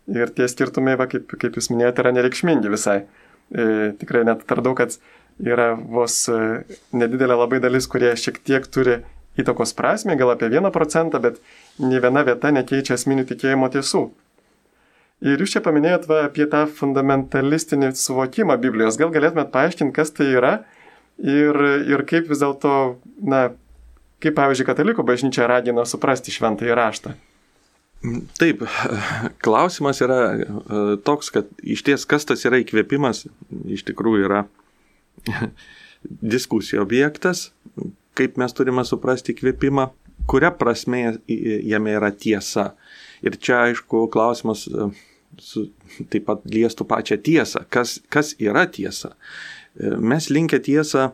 Ir 0.07 0.31
tie 0.31 0.47
skirtumai, 0.47 0.95
va, 0.99 1.07
kaip, 1.11 1.33
kaip 1.35 1.57
jūs 1.59 1.67
minėjote, 1.73 2.03
yra 2.03 2.13
nereikšmingi 2.15 2.71
visai. 2.71 3.01
E, 3.51 3.91
tikrai 3.99 4.23
net 4.27 4.45
atradau, 4.45 4.71
kad 4.77 4.95
yra 5.43 5.73
vos 5.75 6.15
e, 6.31 6.39
nedidelė 6.95 7.35
labai 7.35 7.59
dalis, 7.63 7.89
kurie 7.91 8.13
šiek 8.15 8.39
tiek 8.47 8.67
turi 8.71 9.01
įtakos 9.37 9.75
prasme, 9.77 10.15
gal 10.17 10.31
apie 10.33 10.47
1 10.49 10.71
procentą, 10.75 11.19
bet 11.23 11.41
nei 11.83 11.99
viena 12.03 12.23
vieta 12.27 12.53
nekeičia 12.55 12.95
esminių 12.95 13.27
tikėjimo 13.29 13.69
tiesų. 13.75 14.07
Ir 15.27 15.41
jūs 15.41 15.55
čia 15.55 15.63
paminėjot 15.65 16.07
va, 16.09 16.23
apie 16.27 16.45
tą 16.49 16.63
fundamentalistinį 16.77 17.91
suvokimą 17.97 18.57
Biblijos. 18.61 18.99
Gal 19.01 19.13
galėtumėt 19.13 19.49
paaiškinti, 19.53 19.95
kas 19.95 20.13
tai 20.13 20.29
yra 20.35 20.51
ir, 21.17 21.57
ir 21.89 22.03
kaip 22.09 22.29
vis 22.29 22.43
dėlto, 22.43 22.73
na, 23.25 23.47
kaip 24.23 24.37
pavyzdžiui, 24.37 24.67
katalikų 24.69 25.05
bažnyčia 25.07 25.49
ragina 25.49 25.87
suprasti 25.89 26.33
šventąjį 26.35 26.77
raštą. 26.77 27.17
Taip, 28.37 28.61
klausimas 29.41 30.01
yra 30.05 30.19
e, 30.37 30.47
toks, 31.03 31.31
kad 31.33 31.47
iš 31.65 31.81
ties 31.87 32.05
kas 32.09 32.27
tas 32.29 32.45
yra 32.45 32.59
įkvėpimas, 32.61 33.23
iš 33.73 33.83
tikrųjų 33.87 34.27
yra 34.27 34.43
diskusijų 36.35 36.83
objektas, 36.83 37.47
kaip 38.17 38.37
mes 38.37 38.53
turime 38.53 38.85
suprasti 38.85 39.33
įkvėpimą, 39.33 39.87
kuria 40.29 40.51
prasme 40.53 41.17
jame 41.27 41.95
yra 41.97 42.11
tiesa. 42.13 42.71
Ir 43.25 43.39
čia, 43.41 43.63
aišku, 43.71 44.05
klausimas 44.13 44.67
e, 44.69 44.89
su, 45.41 45.67
taip 46.13 46.27
pat 46.29 46.45
liestų 46.53 46.85
pačią 46.89 47.17
tiesą, 47.25 47.63
kas, 47.73 47.97
kas 48.13 48.35
yra 48.37 48.67
tiesa. 48.69 49.15
E, 49.73 49.95
mes 49.97 50.29
linkę 50.29 50.61
tiesą 50.69 51.09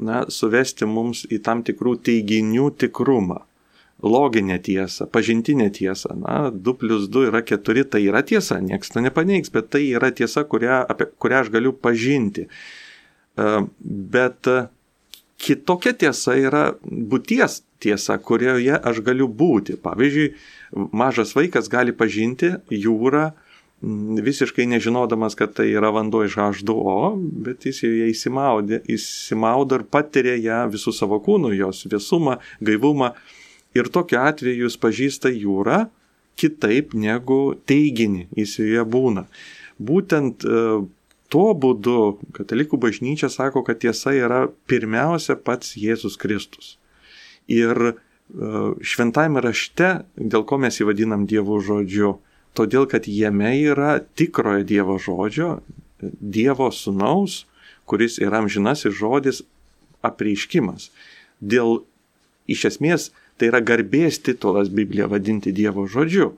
na, 0.00 0.24
suvesti 0.32 0.88
mums 0.88 1.26
į 1.28 1.42
tam 1.44 1.60
tikrų 1.68 1.98
teiginių 2.08 2.70
tikrumą 2.80 3.42
loginę 4.02 4.58
tiesą, 4.58 5.06
pažintinę 5.06 5.70
tiesą. 5.70 6.16
Na, 6.20 6.50
2 6.50 6.74
plus 6.74 7.08
2 7.08 7.26
yra 7.28 7.42
4, 7.42 7.84
tai 7.84 8.02
yra 8.06 8.22
tiesa, 8.22 8.60
niekas 8.60 8.92
to 8.94 9.00
nepaneigs, 9.00 9.50
bet 9.50 9.70
tai 9.70 9.88
yra 9.90 10.10
tiesa, 10.10 10.44
kurią, 10.44 10.84
apie 10.88 11.08
kurią 11.18 11.42
aš 11.42 11.50
galiu 11.50 11.72
pažinti. 11.72 12.46
E, 13.38 13.66
bet 13.82 14.46
e, 14.46 14.68
kitokia 15.38 15.92
tiesa 15.98 16.36
yra 16.38 16.62
būties 16.84 17.62
tiesa, 17.82 18.18
kurioje 18.18 18.78
aš 18.78 19.02
galiu 19.06 19.28
būti. 19.28 19.78
Pavyzdžiui, 19.82 20.30
mažas 20.92 21.34
vaikas 21.34 21.70
gali 21.70 21.92
pažinti 21.92 22.54
jūrą 22.70 23.32
visiškai 24.22 24.66
nežinodamas, 24.66 25.36
kad 25.38 25.52
tai 25.54 25.68
yra 25.70 25.92
vanduo 25.94 26.24
iš 26.26 26.34
H2O, 26.34 27.14
bet 27.46 27.66
jis 27.66 27.82
joje 27.84 28.08
įsimaudo, 28.10 29.78
ir 29.78 29.84
patiria 29.86 30.34
ją 30.34 30.64
visų 30.72 30.94
savo 30.94 31.20
kūnų, 31.22 31.52
jos 31.54 31.84
viesumą, 31.86 32.38
gaivumą 32.58 33.12
ir 33.78 33.90
tokiu 33.94 34.20
atveju 34.20 34.66
jis 34.68 34.76
pažįsta 34.82 35.32
jūrą 35.32 35.86
kitaip 36.38 36.94
negu 36.94 37.56
teiginį, 37.68 38.28
jis 38.38 38.58
joje 38.60 38.84
būna. 38.86 39.24
Būtent 39.78 40.44
e, 40.46 40.62
tuo 41.32 41.48
būdu 41.54 42.18
katalikų 42.36 42.78
bažnyčia 42.80 43.30
sako, 43.32 43.64
kad 43.66 43.80
tiesa 43.82 44.14
yra 44.16 44.46
pirmiausia 44.70 45.36
pats 45.36 45.76
Jėzus 45.78 46.18
Kristus. 46.20 46.76
Ir 47.50 47.74
e, 47.90 47.92
šventajame 48.84 49.42
rašte, 49.44 49.92
dėl 50.16 50.46
ko 50.48 50.60
mes 50.62 50.78
jį 50.78 50.88
vadinam 50.92 51.26
Dievo 51.30 51.60
žodžiu, 51.64 52.16
todėl 52.58 52.88
kad 52.90 53.06
jame 53.10 53.52
yra 53.58 53.98
tikrojo 54.18 54.66
Dievo 54.66 54.98
žodžio, 55.02 55.58
Dievo 56.00 56.70
sunaus, 56.70 57.44
kuris 57.88 58.18
yra 58.22 58.42
amžinasis 58.44 58.94
žodis 58.94 59.42
apreiškimas. 60.06 60.92
Dėl 61.40 61.82
iš 62.50 62.68
esmės 62.72 63.10
Tai 63.38 63.52
yra 63.52 63.60
garbės 63.62 64.18
titulas 64.26 64.70
Bibliją 64.74 65.08
vadinti 65.12 65.52
Dievo 65.54 65.86
žodžiu. 65.90 66.32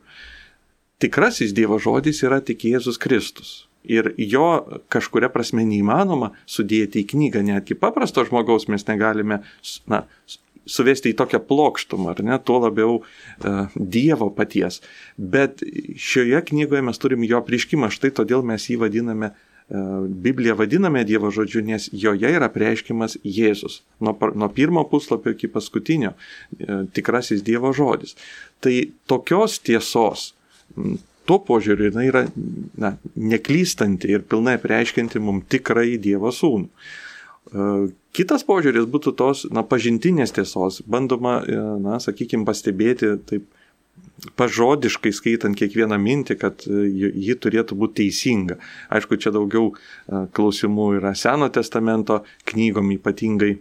Tikrasis 1.01 1.55
Dievo 1.57 1.79
žodis 1.81 2.21
yra 2.27 2.43
tik 2.45 2.67
Jėzus 2.69 3.01
Kristus. 3.01 3.65
Ir 3.89 4.13
jo 4.21 4.45
kažkuria 4.93 5.31
prasme 5.33 5.65
neįmanoma 5.65 6.35
sudėti 6.45 7.01
į 7.01 7.09
knygą, 7.15 7.41
netgi 7.47 7.79
paprasto 7.81 8.27
žmogaus 8.29 8.69
mes 8.69 8.85
negalime 8.85 9.41
na, 9.89 10.03
suvesti 10.69 11.15
į 11.15 11.17
tokią 11.17 11.41
plokštumą, 11.49 12.13
ar 12.13 12.21
ne, 12.27 12.37
tuo 12.45 12.59
labiau 12.67 12.99
uh, 13.01 13.73
Dievo 13.75 14.29
paties. 14.37 14.83
Bet 15.17 15.65
šioje 15.97 16.45
knygoje 16.53 16.85
mes 16.85 17.01
turim 17.01 17.25
jo 17.25 17.41
prieškimą, 17.47 17.89
štai 17.97 18.13
todėl 18.21 18.45
mes 18.45 18.69
jį 18.69 18.83
vadiname 18.85 19.33
uh, 19.33 19.47
Bibliją 20.09 20.57
vadiname 20.59 21.05
Dievo 21.07 21.31
žodžiu, 21.31 21.63
nes 21.63 21.87
joje 21.93 22.31
yra 22.35 22.49
prieškimas 22.51 23.17
Jėzus. 23.23 23.81
Nuo, 24.03 24.17
nuo 24.35 24.49
pirmo 24.51 24.83
puslapio 24.91 25.31
iki 25.37 25.47
paskutinio 25.49 26.11
e, 26.11 26.81
tikrasis 26.91 27.45
Dievo 27.47 27.71
žodis. 27.77 28.17
Tai 28.59 28.75
tokios 29.07 29.61
tiesos, 29.63 30.33
tuo 31.23 31.39
požiūriu 31.47 31.93
jinai 31.93 32.09
yra 32.11 32.25
na, 32.83 32.97
neklystanti 33.15 34.11
ir 34.11 34.27
pilnai 34.27 34.57
prieškinti 34.59 35.23
mums 35.23 35.47
tikrai 35.55 35.95
Dievo 36.03 36.35
sūnų. 36.35 36.67
E, 36.67 37.71
kitas 38.19 38.43
požiūris 38.49 38.91
būtų 38.91 39.15
tos 39.23 39.47
na, 39.55 39.63
pažintinės 39.63 40.35
tiesos, 40.35 40.83
bandoma, 40.83 41.39
e, 41.47 41.63
na, 41.87 42.03
sakykime, 42.03 42.43
pastebėti 42.49 43.15
taip 43.31 43.47
pažodiškai 44.37 45.13
skaitant 45.17 45.57
kiekvieną 45.57 45.97
mintį, 46.01 46.37
kad 46.41 46.67
e, 46.69 46.85
ji 46.91 47.37
turėtų 47.41 47.79
būti 47.81 48.03
teisinga. 48.03 48.59
Aišku, 48.93 49.19
čia 49.21 49.33
daugiau 49.35 49.73
e, 49.73 50.27
klausimų 50.37 50.93
yra 51.01 51.15
Seno 51.19 51.49
testamento 51.53 52.23
knygom 52.51 52.93
ypatingai 52.99 53.57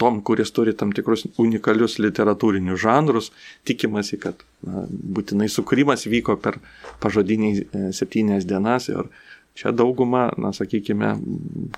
tom, 0.00 0.20
kuris 0.24 0.52
turi 0.56 0.72
tam 0.76 0.94
tikrus 0.96 1.26
unikalius 1.40 1.98
literatūrinius 2.00 2.80
žanrus, 2.80 3.30
tikimasi, 3.68 4.18
kad 4.22 4.40
na, 4.66 4.86
būtinai 4.88 5.50
sukūrimas 5.52 6.06
vyko 6.08 6.38
per 6.40 6.58
pažodiniai 7.02 7.60
e, 7.60 7.82
septynės 7.96 8.48
dienas 8.48 8.88
ir 8.92 9.10
Čia 9.58 9.72
dauguma, 9.74 10.28
na, 10.38 10.52
sakykime, 10.54 11.10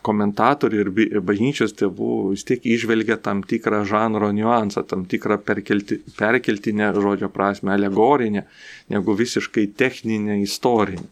komentatorių 0.04 0.82
ir 1.06 1.20
bažnyčios 1.24 1.72
tėvų 1.78 2.12
vis 2.34 2.44
tiek 2.46 2.66
išvelgia 2.68 3.16
tam 3.24 3.40
tikrą 3.48 3.80
žanro 3.88 4.28
niuansą, 4.36 4.84
tam 4.86 5.06
tikrą 5.08 5.38
perkelti, 5.42 5.98
perkeltinę 6.18 6.92
žodžio 6.94 7.30
prasme, 7.32 7.72
alegorinę, 7.74 8.44
negu 8.92 9.16
visiškai 9.18 9.70
techninę, 9.80 10.38
istorinę. 10.44 11.08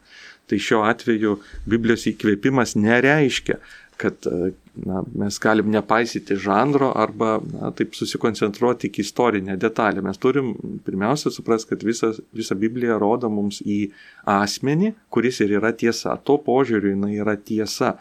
Tai 0.51 0.59
šiuo 0.59 0.83
atveju 0.91 1.37
Biblijos 1.71 2.09
įkvėpimas 2.11 2.77
nereiškia, 2.77 3.61
kad 4.01 4.27
na, 4.87 5.03
mes 5.21 5.39
galim 5.43 5.69
nepaisyti 5.73 6.37
žanro 6.41 6.91
arba 6.97 7.35
na, 7.45 7.71
taip 7.77 7.93
susikoncentruoti 7.99 8.89
tik 8.89 9.01
istorinę 9.05 9.59
detalę. 9.61 10.03
Mes 10.03 10.19
turim 10.19 10.55
pirmiausia 10.87 11.33
suprasti, 11.35 11.75
kad 11.75 11.85
visa, 11.85 12.13
visa 12.37 12.57
Biblija 12.57 12.97
rodo 13.01 13.29
mums 13.33 13.61
į 13.61 13.81
asmenį, 14.31 14.95
kuris 15.13 15.43
ir 15.45 15.57
yra 15.61 15.75
tiesa. 15.77 16.17
To 16.25 16.39
požiūriu 16.47 16.95
jinai 16.95 17.19
yra 17.21 17.37
tiesa. 17.37 17.97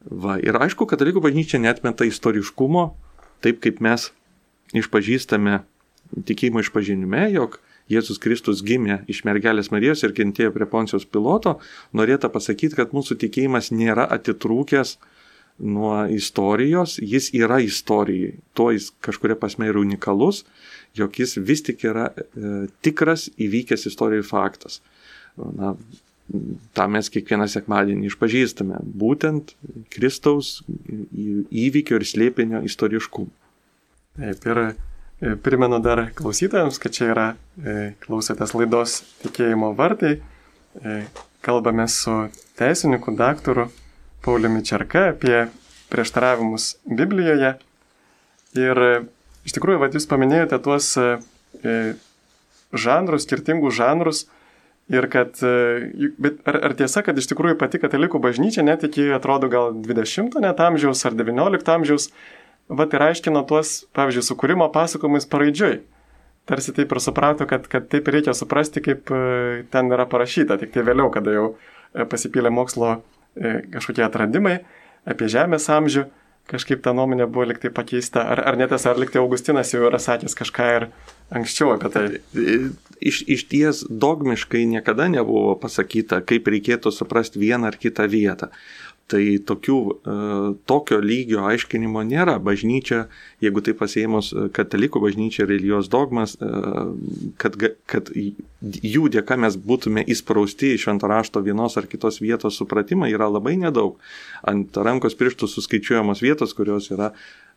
Va, 0.00 0.38
ir 0.40 0.56
aišku, 0.56 0.86
katalikų 0.88 1.24
bažnyčia 1.26 1.60
netmeta 1.60 2.06
istoriškumo, 2.08 2.86
taip 3.44 3.60
kaip 3.64 3.82
mes 3.84 4.08
išpažįstame 4.76 5.60
tikėjimo 6.26 6.62
išpažinime, 6.64 7.26
jog 7.34 7.58
Jėzus 7.90 8.20
Kristus 8.22 8.62
gimė 8.66 9.00
iš 9.10 9.24
mergelės 9.26 9.72
Marijos 9.74 10.04
ir 10.06 10.14
kentėjo 10.16 10.52
prie 10.54 10.68
Poncijos 10.70 11.06
piloto, 11.06 11.56
norėta 11.96 12.30
pasakyti, 12.32 12.76
kad 12.78 12.94
mūsų 12.96 13.18
tikėjimas 13.24 13.72
nėra 13.74 14.06
atitrūkęs 14.16 14.96
nuo 15.60 15.96
istorijos, 16.08 16.98
jis 17.02 17.30
yra 17.36 17.58
istorijai. 17.60 18.36
Tuo 18.56 18.70
jis 18.72 18.90
kažkuria 19.04 19.36
pasme 19.38 19.68
yra 19.68 19.82
unikalus, 19.82 20.44
jog 20.96 21.18
jis 21.20 21.36
vis 21.36 21.64
tik 21.66 21.84
yra 21.84 22.10
e, 22.14 22.52
tikras 22.84 23.28
įvykęs 23.36 23.88
istorijai 23.90 24.24
faktas. 24.26 24.80
Na, 25.36 25.74
tą 26.76 26.86
mes 26.92 27.10
kiekvieną 27.12 27.48
sekmadienį 27.50 28.10
išpažįstame. 28.10 28.80
Būtent 29.02 29.54
Kristaus 29.92 30.60
įvykio 31.10 31.98
ir 31.98 32.06
slėpinio 32.06 32.62
istoriškumą. 32.66 33.30
Taip, 34.20 34.46
ir 34.46 34.62
primenu 35.20 35.78
dar 35.84 36.06
klausytojams, 36.16 36.78
kad 36.80 36.94
čia 36.96 37.10
yra 37.12 37.26
e, 37.30 37.92
klausotės 38.04 38.54
laidos 38.56 39.00
tikėjimo 39.24 39.72
vartai. 39.78 40.16
E, 40.80 40.96
kalbame 41.44 41.86
su 41.92 42.14
teisininku 42.60 43.12
daktaru 43.16 43.68
Pauliumi 44.24 44.64
Čerka 44.64 45.10
apie 45.12 45.46
prieštaravimus 45.92 46.74
Biblijoje. 46.84 47.54
Ir 48.58 48.82
iš 49.46 49.56
tikrųjų, 49.56 49.80
vad 49.82 49.94
jūs 49.96 50.08
paminėjote 50.10 50.58
tuos 50.62 50.92
žanrus, 52.72 53.24
skirtingus 53.26 53.74
žanrus. 53.78 54.26
Ir 54.90 55.06
kad, 55.06 55.38
bet 56.18 56.40
ar, 56.50 56.56
ar 56.66 56.72
tiesa, 56.74 57.04
kad 57.06 57.18
iš 57.18 57.28
tikrųjų 57.30 57.54
pati 57.60 57.78
katalikų 57.78 58.18
bažnyčia 58.22 58.64
net 58.66 58.82
iki, 58.82 59.04
atrodo, 59.14 59.46
gal 59.46 59.70
20 59.76 60.40
net 60.42 60.62
amžiaus 60.64 61.04
ar 61.06 61.14
19 61.14 61.70
amžiaus 61.76 62.08
vat 62.70 62.94
ir 62.94 63.04
aiškino 63.10 63.42
tuos, 63.48 63.80
pavyzdžiui, 63.96 64.26
sukūrimo 64.30 64.68
pasakojimais 64.74 65.26
paraidžiui. 65.30 65.80
Tarsi 66.48 66.74
taip 66.74 66.92
ir 66.94 67.02
suprato, 67.02 67.46
kad, 67.50 67.66
kad 67.70 67.88
taip 67.92 68.08
reikia 68.10 68.34
suprasti, 68.34 68.82
kaip 68.82 69.10
e, 69.14 69.64
ten 69.70 69.90
yra 69.92 70.06
parašyta. 70.10 70.58
Tik 70.60 70.72
tai 70.74 70.86
vėliau, 70.86 71.10
kada 71.14 71.34
jau 71.34 71.44
e, 71.52 72.06
pasipylė 72.08 72.52
mokslo 72.54 72.96
e, 72.96 73.60
kažkokie 73.74 74.06
atradimai 74.06 74.56
apie 75.08 75.28
Žemės 75.32 75.68
amžių, 75.72 76.06
kažkaip 76.50 76.82
ta 76.82 76.94
nuomonė 76.96 77.28
buvo 77.30 77.46
liktai 77.50 77.70
pakeista. 77.74 78.24
Ar, 78.32 78.42
ar 78.50 78.58
netas, 78.58 78.86
ar 78.88 78.98
liktai 78.98 79.20
Augustinas 79.22 79.70
jau 79.74 79.84
yra 79.86 80.00
sakęs 80.02 80.34
kažką 80.38 80.68
ir 80.78 80.88
anksčiau 81.36 81.74
apie 81.76 81.92
tai? 81.94 82.04
Iš, 83.00 83.22
iš 83.30 83.46
ties 83.48 83.84
dogmiškai 83.88 84.64
niekada 84.68 85.06
nebuvo 85.12 85.54
pasakyta, 85.60 86.20
kaip 86.26 86.50
reikėtų 86.50 86.92
suprasti 86.92 87.40
vieną 87.42 87.70
ar 87.70 87.78
kitą 87.80 88.08
vietą. 88.10 88.50
Tai 89.10 89.22
tokių, 89.42 89.76
e, 89.90 90.16
tokio 90.70 91.00
lygio 91.02 91.42
aiškinimo 91.48 92.04
nėra. 92.06 92.36
Bažnyčia, 92.42 93.08
jeigu 93.42 93.62
tai 93.66 93.74
pasėjimus 93.74 94.30
e, 94.30 94.44
katalikų 94.54 95.02
bažnyčia 95.02 95.48
ir 95.48 95.64
jos 95.66 95.90
dogmas, 95.90 96.36
e, 96.38 96.50
kad, 97.42 97.58
kad 97.90 98.12
jų 98.14 99.10
dėka 99.10 99.38
mes 99.40 99.56
būtume 99.58 100.04
įsprausti 100.14 100.74
į 100.76 100.82
šventą 100.84 101.10
rašto 101.10 101.42
vienos 101.42 101.74
ar 101.80 101.90
kitos 101.90 102.20
vietos 102.22 102.60
supratimą, 102.60 103.10
yra 103.10 103.26
labai 103.32 103.56
nedaug. 103.58 103.98
Ant 104.46 104.78
rankos 104.78 105.18
pirštų 105.18 105.50
suskaičiuojamos 105.50 106.22
vietos, 106.22 106.54
kurios 106.54 106.92
yra 106.94 107.10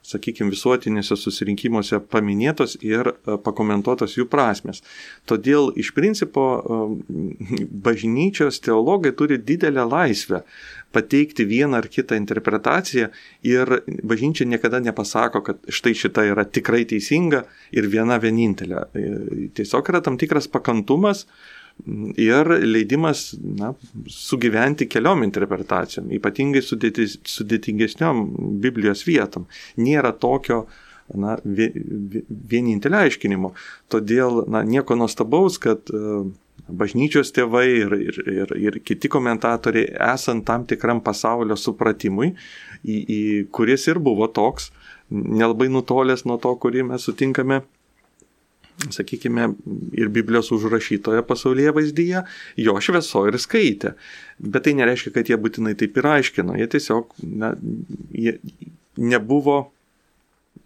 sakykime, 0.03 0.51
visuotinėse 0.53 1.15
susirinkimuose 1.19 1.99
paminėtos 2.11 2.75
ir 2.83 3.13
e, 3.13 3.37
pakomentuotos 3.45 4.17
jų 4.17 4.27
prasmes. 4.31 4.83
Todėl 5.29 5.71
iš 5.79 5.93
principo 5.95 6.45
e, 6.59 6.79
bažnyčios 7.87 8.59
teologai 8.63 9.13
turi 9.17 9.39
didelę 9.39 9.87
laisvę 9.87 10.43
pateikti 10.93 11.47
vieną 11.49 11.79
ar 11.79 11.89
kitą 11.89 12.19
interpretaciją 12.19 13.09
ir 13.47 13.79
bažnyčia 14.03 14.45
niekada 14.45 14.83
nepasako, 14.83 15.41
kad 15.47 15.63
štai 15.65 15.95
šita 15.97 16.27
yra 16.29 16.45
tikrai 16.45 16.83
teisinga 16.89 17.45
ir 17.73 17.89
viena 17.89 18.19
vienintelė. 18.21 18.85
E, 18.93 19.09
tiesiog 19.57 19.93
yra 19.93 20.03
tam 20.05 20.19
tikras 20.21 20.51
pakantumas, 20.51 21.25
ir 22.17 22.49
leidimas 22.63 23.33
na, 23.41 23.73
sugyventi 24.07 24.88
keliom 24.91 25.25
interpretacijom, 25.25 26.12
ypatingai 26.15 26.62
sudėtingesniom 26.63 28.23
Biblijos 28.63 29.03
vietom. 29.07 29.47
Nėra 29.81 30.13
tokio 30.15 30.63
na, 31.19 31.36
vienintelio 31.43 33.03
aiškinimo. 33.03 33.51
Todėl 33.91 34.45
na, 34.51 34.63
nieko 34.67 34.95
nuostabaus, 34.99 35.59
kad 35.62 35.91
uh, 35.91 36.23
bažnyčios 36.67 37.33
tėvai 37.36 37.65
ir, 37.81 37.97
ir, 37.99 38.21
ir, 38.31 38.55
ir 38.69 38.79
kiti 38.86 39.12
komentatoriai, 39.12 39.91
esant 40.13 40.45
tam 40.47 40.65
tikram 40.69 41.03
pasaulio 41.03 41.57
supratimui, 41.59 42.33
į, 42.83 42.97
į, 43.03 43.21
kuris 43.51 43.88
ir 43.91 43.99
buvo 44.03 44.29
toks, 44.31 44.71
nelabai 45.13 45.69
nutolęs 45.71 46.25
nuo 46.29 46.39
to, 46.41 46.53
kurį 46.62 46.88
mes 46.93 47.03
sutinkame 47.05 47.62
sakykime, 48.93 49.49
ir 49.97 50.09
Biblijos 50.13 50.51
užrašytoje 50.55 51.23
pasaulyje 51.27 51.73
vaizdyje, 51.75 52.23
jo 52.59 52.75
švieso 52.81 53.25
ir 53.29 53.38
skaitė. 53.41 53.93
Bet 54.39 54.65
tai 54.67 54.75
nereiškia, 54.79 55.13
kad 55.15 55.29
jie 55.29 55.38
būtinai 55.39 55.75
taip 55.79 55.97
ir 55.99 56.09
aiškino. 56.15 56.57
Jie 56.59 56.67
tiesiog 56.73 57.13
na, 57.23 57.53
jie 58.12 58.38
nebuvo, 58.97 59.59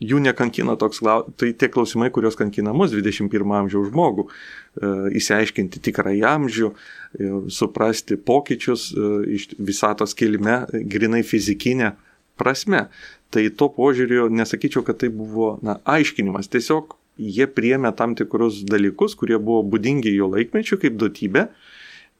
jų 0.03 0.19
nekankino 0.21 0.75
toks, 0.77 1.01
tai 1.39 1.51
tie 1.57 1.69
klausimai, 1.73 2.09
kurios 2.13 2.37
kankina 2.37 2.73
mus 2.75 2.93
21 2.93 3.53
amžiaus 3.61 3.89
žmogų. 3.91 4.27
E, 4.27 4.91
įsiaiškinti 5.17 5.81
tikrąjį 5.87 6.25
amžių, 6.31 6.71
e, 6.73 7.29
suprasti 7.53 8.17
pokyčius 8.17 8.91
e, 8.93 9.07
iš 9.37 9.49
visatos 9.57 10.13
kilme, 10.17 10.59
grinai 10.91 11.23
fizikinė 11.25 11.95
prasme. 12.37 12.87
Tai 13.33 13.43
to 13.59 13.67
požiūriu 13.73 14.29
nesakyčiau, 14.31 14.85
kad 14.87 15.01
tai 15.01 15.09
buvo 15.11 15.57
na, 15.65 15.79
aiškinimas. 15.83 16.47
Tiesiog 16.53 16.96
jie 17.17 17.47
priemė 17.49 17.91
tam 17.97 18.15
tikrus 18.17 18.61
dalykus, 18.67 19.15
kurie 19.17 19.37
buvo 19.37 19.63
būdingi 19.65 20.13
jo 20.15 20.29
laikmečių 20.33 20.79
kaip 20.83 20.97
duotybė, 21.01 21.47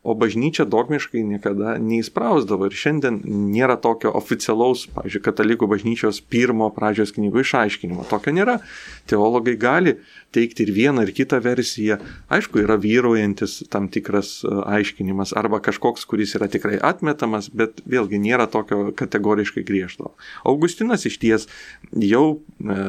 o 0.08 0.16
bažnyčia 0.16 0.64
dogmiškai 0.70 1.24
niekada 1.28 1.76
neįsprausdavo. 1.84 2.70
Ir 2.70 2.78
šiandien 2.80 3.20
nėra 3.28 3.76
tokio 3.84 4.14
oficialaus, 4.16 4.86
pavyzdžiui, 4.96 5.24
katalikų 5.26 5.68
bažnyčios 5.68 6.22
pirmo 6.32 6.70
pradžios 6.72 7.12
knygų 7.18 7.44
išaiškinimo. 7.44 8.08
Tokio 8.08 8.32
nėra. 8.38 8.60
Teologai 9.08 9.58
gali 9.60 9.98
teikti 10.36 10.64
ir 10.68 10.72
vieną, 10.76 11.04
ir 11.08 11.14
kitą 11.16 11.40
versiją. 11.44 11.98
Aišku, 12.32 12.62
yra 12.64 12.78
vyraujantis 12.80 13.60
tam 13.74 13.90
tikras 13.92 14.42
e, 14.44 14.52
aiškinimas 14.78 15.34
arba 15.38 15.60
kažkoks, 15.64 16.06
kuris 16.10 16.36
yra 16.40 16.50
tikrai 16.52 16.80
atmetamas, 16.84 17.50
bet 17.52 17.82
vėlgi 17.88 18.20
nėra 18.22 18.48
tokio 18.52 18.92
kategoriškai 18.98 19.64
griežto. 19.68 20.14
Augustinas 20.48 21.08
iš 21.10 21.20
ties 21.24 21.48
jau 21.92 22.26
e, 22.38 22.80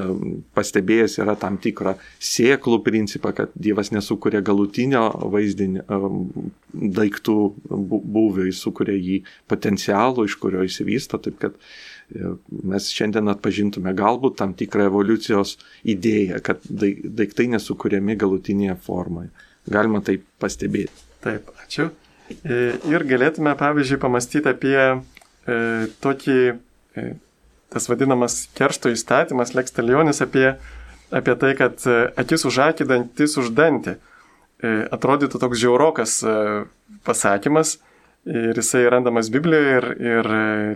pastebėjęs 0.59 1.19
yra 1.23 1.35
tam 1.41 1.59
tikrą 1.63 1.97
sėklų 2.23 2.83
principą, 2.87 3.35
kad 3.35 3.55
Dievas 3.59 3.93
nesukuria 3.95 4.43
galutinio 4.45 5.09
vaizdinio 5.33 5.83
e, 5.83 6.13
daiktų 7.09 7.37
buvio, 7.69 8.47
jis 8.47 8.61
sukuria 8.65 8.97
jį 8.97 9.23
potencialų, 9.51 10.29
iš 10.29 10.37
kurio 10.41 10.65
įsivysto, 10.67 11.21
taip 11.23 11.39
kad 11.41 11.57
mes 12.49 12.89
šiandien 12.93 13.29
atpažintume 13.33 13.93
galbūt 13.97 14.39
tam 14.41 14.55
tikrą 14.57 14.89
evoliucijos 14.89 15.57
idėją, 15.89 16.41
kad 16.45 16.63
daiktai 16.69 17.49
nesukūriami 17.53 18.17
galutinėje 18.19 18.79
formoje. 18.87 19.29
Galima 19.69 20.01
tai 20.05 20.17
pastebėti. 20.41 21.05
Taip, 21.25 21.51
ačiū. 21.65 21.91
E, 22.33 22.79
ir 22.89 23.05
galėtume, 23.09 23.53
pavyzdžiui, 23.59 24.01
pamastyti 24.01 24.49
apie 24.49 24.79
e, 24.81 24.97
tokį, 26.05 26.39
e, 26.97 27.07
tas 27.73 27.89
vadinamas 27.91 28.41
keršto 28.57 28.93
įstatymas, 28.95 29.53
lekstalionis, 29.57 30.23
apie, 30.25 30.55
apie 31.13 31.37
tai, 31.43 31.53
kad 31.59 31.85
e, 31.85 31.99
akis 32.21 32.49
už 32.49 32.63
akį, 32.71 32.89
dantis 32.89 33.37
už 33.41 33.53
dantį. 33.57 33.99
E, 33.99 34.18
atrodytų 34.67 35.41
toks 35.41 35.61
žiaurokas 35.61 36.19
e, 36.27 36.37
pasakymas, 37.07 37.79
ir 38.29 38.59
jisai 38.59 38.85
randamas 38.91 39.31
Biblijoje 39.33 39.75
ir, 39.79 39.89
ir 40.03 40.31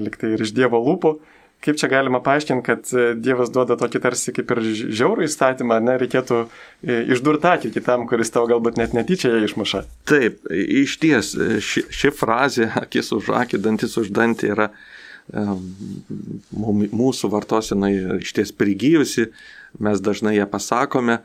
liktai 0.06 0.34
ir 0.36 0.44
iš 0.44 0.54
Dievo 0.56 0.80
lūpų. 0.82 1.16
Kaip 1.62 1.76
čia 1.78 1.86
galima 1.86 2.18
paaiškinti, 2.18 2.64
kad 2.66 2.88
Dievas 3.22 3.52
duoda 3.54 3.76
tokį 3.78 4.00
tarsi 4.02 4.32
kaip 4.34 4.50
ir 4.50 4.60
žiaurų 4.66 5.28
įstatymą, 5.28 5.76
ne, 5.84 5.94
reikėtų 6.00 6.40
išdurti 6.82 7.46
akį 7.52 7.70
kitam, 7.76 8.08
kuris 8.10 8.34
tau 8.34 8.48
galbūt 8.50 8.80
net 8.80 8.96
netyčia 8.98 9.30
ją 9.30 9.44
išmuša. 9.46 9.84
Taip, 10.10 10.40
iš 10.50 10.96
ties, 10.98 11.30
ši, 11.62 11.84
ši 11.86 12.10
frazė, 12.18 12.66
akis 12.80 13.12
už 13.14 13.30
akį, 13.44 13.62
dantis 13.62 13.94
už 14.00 14.10
dantį 14.10 14.50
yra 14.56 14.72
mūsų 16.52 17.30
vartosenai 17.32 17.92
iš 18.18 18.32
ties 18.36 18.50
prigijusi, 18.52 19.28
mes 19.80 20.02
dažnai 20.04 20.34
ją 20.36 20.48
pasakome 20.50 21.20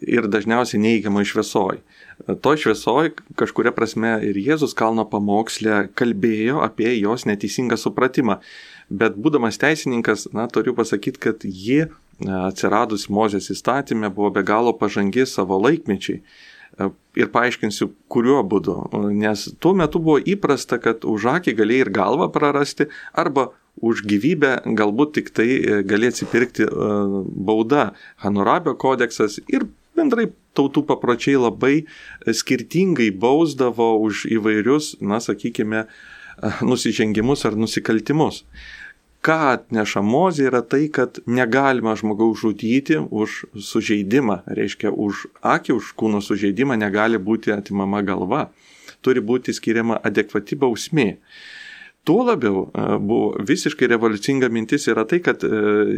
ir 0.00 0.26
dažniausiai 0.30 0.80
neįgiamai 0.82 1.26
šviesoj 1.28 1.82
to 2.40 2.56
šviesoj 2.56 3.10
kažkuria 3.38 3.72
prasme 3.74 4.12
ir 4.26 4.38
Jėzus 4.38 4.74
kalno 4.78 5.04
pamokslė 5.08 5.88
kalbėjo 5.98 6.62
apie 6.64 6.92
jos 7.00 7.26
neteisingą 7.28 7.78
supratimą. 7.80 8.38
Bet 8.92 9.16
būdamas 9.16 9.58
teisininkas, 9.60 10.28
na, 10.36 10.46
turiu 10.52 10.74
pasakyti, 10.76 11.20
kad 11.22 11.44
ji 11.44 11.86
atsiradus 12.22 13.08
Mozės 13.10 13.50
įstatymė 13.54 14.12
buvo 14.14 14.30
be 14.36 14.44
galo 14.46 14.74
pažangi 14.76 15.26
savo 15.26 15.58
laikmečiai. 15.62 16.20
Ir 16.80 17.28
paaiškinsiu, 17.28 17.90
kuriuo 18.08 18.40
būdu. 18.48 18.76
Nes 19.12 19.44
tuo 19.60 19.74
metu 19.76 20.00
buvo 20.00 20.16
įprasta, 20.16 20.78
kad 20.80 21.04
už 21.04 21.26
akį 21.34 21.52
galėjai 21.58 21.84
ir 21.84 21.90
galvą 21.92 22.30
prarasti, 22.32 22.86
arba 23.12 23.50
už 23.84 24.04
gyvybę 24.08 24.54
galbūt 24.78 25.12
tik 25.18 25.28
tai 25.36 25.48
e, 25.48 25.82
gali 25.88 26.08
atsipirkti 26.08 26.68
bauda. 27.48 27.90
Hanurabio 28.24 28.74
kodeksas 28.80 29.38
ir 29.52 29.68
bendrai 29.96 30.30
tautų 30.56 30.84
papročiai 30.88 31.38
labai 31.40 31.74
skirtingai 32.24 33.10
bausdavo 33.12 33.94
už 34.04 34.26
įvairius, 34.32 34.94
na, 35.00 35.20
sakykime, 35.24 35.86
nusižengimus 36.64 37.44
ar 37.48 37.56
nusikaltimus. 37.58 38.42
Ką 39.22 39.34
atneša 39.52 40.00
mozė 40.02 40.48
yra 40.50 40.60
tai, 40.66 40.88
kad 40.90 41.20
negalima 41.30 41.92
žmogaus 41.98 42.40
žudyti 42.40 42.96
už 42.98 43.44
sužeidimą, 43.54 44.40
reiškia 44.58 44.90
už 44.90 45.28
akį, 45.46 45.76
už 45.78 45.92
kūno 45.94 46.18
sužeidimą 46.18 46.74
negali 46.80 47.20
būti 47.22 47.54
atimama 47.54 48.00
galva, 48.02 48.48
turi 48.98 49.22
būti 49.22 49.54
skiriama 49.54 50.00
adekvati 50.02 50.58
bausmė. 50.58 51.06
Tuo 52.04 52.24
labiau 52.26 52.64
e, 52.74 52.84
buvo 52.98 53.36
visiškai 53.46 53.86
revoliucinga 53.92 54.48
mintis 54.50 54.88
yra 54.90 55.04
tai, 55.06 55.20
kad 55.22 55.44
e, 55.46 55.50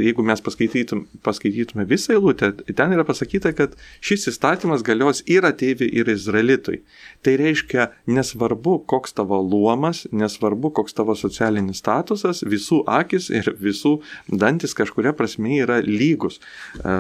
jeigu 0.05 0.21
mes 0.29 0.43
paskaitytum, 0.45 1.07
paskaitytume 1.25 1.87
visą 1.89 2.13
eilutę, 2.13 2.51
ten 2.77 2.93
yra 2.93 3.07
pasakyta, 3.09 3.55
kad 3.57 3.73
šis 4.05 4.29
įstatymas 4.35 4.85
galios 4.85 5.23
ir 5.25 5.49
ateiviai, 5.49 5.89
ir 5.89 6.11
izraelitui. 6.13 6.83
Tai 7.25 7.35
reiškia, 7.41 7.89
nesvarbu, 8.13 8.83
koks 8.93 9.17
tavo 9.17 9.39
luomas, 9.41 10.03
nesvarbu, 10.13 10.75
koks 10.77 10.93
tavo 10.99 11.17
socialinis 11.17 11.81
statusas, 11.81 12.45
visų 12.45 12.83
akis 13.01 13.31
ir 13.33 13.49
visų 13.65 13.95
dantis 14.29 14.77
kažkuria 14.77 15.17
prasme 15.17 15.57
yra 15.65 15.81
lygus. 15.89 16.37
E, 16.85 16.99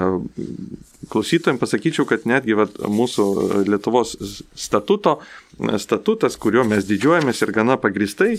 klausytojams 1.12 1.60
pasakyčiau, 1.60 2.08
kad 2.08 2.24
netgi 2.24 2.56
vat, 2.56 2.80
mūsų 2.88 3.28
Lietuvos 3.68 4.16
statuto 4.56 5.18
statutas, 5.78 6.36
kuriuo 6.40 6.64
mes 6.66 6.86
didžiuojamės 6.88 7.42
ir 7.44 7.52
gana 7.54 7.76
pagristai, 7.80 8.38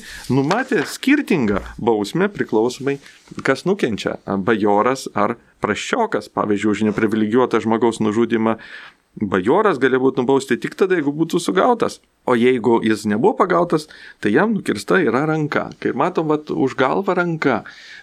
numatė 0.56 0.86
skirtingą 0.88 1.60
bausmę 1.84 2.30
priklausomai, 2.32 3.00
kas 3.44 3.66
nukenčia- 3.66 4.18
bajoras 4.48 5.10
ar 5.14 5.36
praščiokas, 5.60 6.30
pavyzdžiui, 6.32 6.72
už 6.72 6.84
neprivilegijuotą 6.88 7.60
žmogaus 7.60 8.00
nužudimą 8.00 8.56
bajoras 9.16 9.80
gali 9.80 10.00
būti 10.02 10.22
nubausti 10.22 10.58
tik 10.60 10.76
tada, 10.76 10.98
jeigu 10.98 11.14
būtų 11.16 11.40
sugautas. 11.40 12.02
O 12.26 12.34
jeigu 12.34 12.80
jis 12.82 13.04
nebuvo 13.06 13.36
pagautas, 13.38 13.86
tai 14.20 14.32
jam 14.34 14.56
nukirsta 14.56 14.98
yra 15.04 15.28
ranka. 15.30 15.68
Kaip 15.80 15.98
matom, 16.00 16.32
vat, 16.32 16.50
už 16.50 16.74
galvą 16.80 17.14
ranka. 17.20 17.60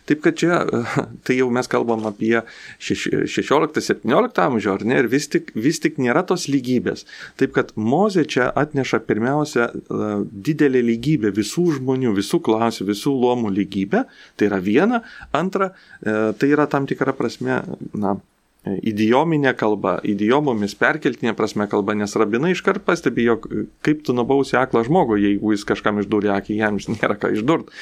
Taip 0.07 0.22
kad 0.22 0.38
čia, 0.38 0.61
tai 1.27 1.37
jau 1.40 1.48
mes 1.53 1.68
kalbam 1.70 2.07
apie 2.09 2.44
16-17 2.79 4.42
amžių, 4.46 4.72
ar 4.72 4.87
ne, 4.87 5.01
ir 5.03 5.11
vis 5.11 5.29
tik, 5.33 5.51
vis 5.59 5.83
tik 5.83 5.98
nėra 6.03 6.22
tos 6.27 6.46
lygybės. 6.51 7.05
Taip 7.40 7.55
kad 7.59 7.75
Mozė 7.75 8.25
čia 8.31 8.48
atneša 8.62 9.03
pirmiausia 9.09 9.68
e, 9.68 10.11
didelį 10.48 10.87
lygybę 10.92 11.35
visų 11.35 11.68
žmonių, 11.81 12.14
visų 12.18 12.42
klasių, 12.46 12.88
visų 12.94 13.14
luomų 13.18 13.53
lygybę. 13.59 14.07
Tai 14.38 14.53
yra 14.53 14.62
viena. 14.62 15.03
Antra, 15.35 15.75
e, 15.98 16.20
tai 16.38 16.55
yra 16.55 16.70
tam 16.70 16.87
tikra 16.90 17.14
prasme, 17.16 17.64
na, 17.92 18.16
idiominė 18.62 19.53
kalba, 19.59 19.96
idiomomis 20.07 20.77
perkeltinė 20.79 21.35
prasme 21.38 21.66
kalba, 21.70 21.96
nes 21.98 22.14
rabinai 22.18 22.53
iškart 22.55 22.85
pastebi, 22.87 23.25
jog 23.27 23.48
kaip 23.83 24.05
tu 24.07 24.14
nubausi 24.14 24.55
aklą 24.61 24.85
žmogų, 24.87 25.18
jeigu 25.18 25.55
jis 25.57 25.66
kažkam 25.66 25.98
išdūrė 26.03 26.31
akį, 26.37 26.59
jam 26.61 26.79
nėra 26.94 27.18
ką 27.18 27.33
išdurt. 27.37 27.72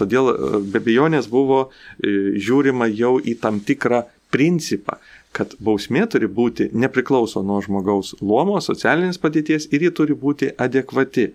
Todėl 0.00 0.32
e, 0.32 0.62
be 0.72 0.80
abejonės 0.80 1.28
buvo 1.32 1.66
e, 1.66 2.40
žiūrima 2.40 2.88
jau 2.88 3.18
į 3.20 3.36
tam 3.42 3.60
tikrą 3.60 4.06
principą, 4.32 4.96
kad 5.36 5.52
bausmė 5.62 6.06
turi 6.10 6.30
būti 6.30 6.70
nepriklauso 6.72 7.42
nuo 7.46 7.60
žmogaus 7.62 8.14
luomo, 8.22 8.58
socialinės 8.64 9.20
padėties 9.20 9.68
ir 9.74 9.86
ji 9.86 9.92
turi 10.00 10.16
būti 10.18 10.50
adekvati 10.58 11.30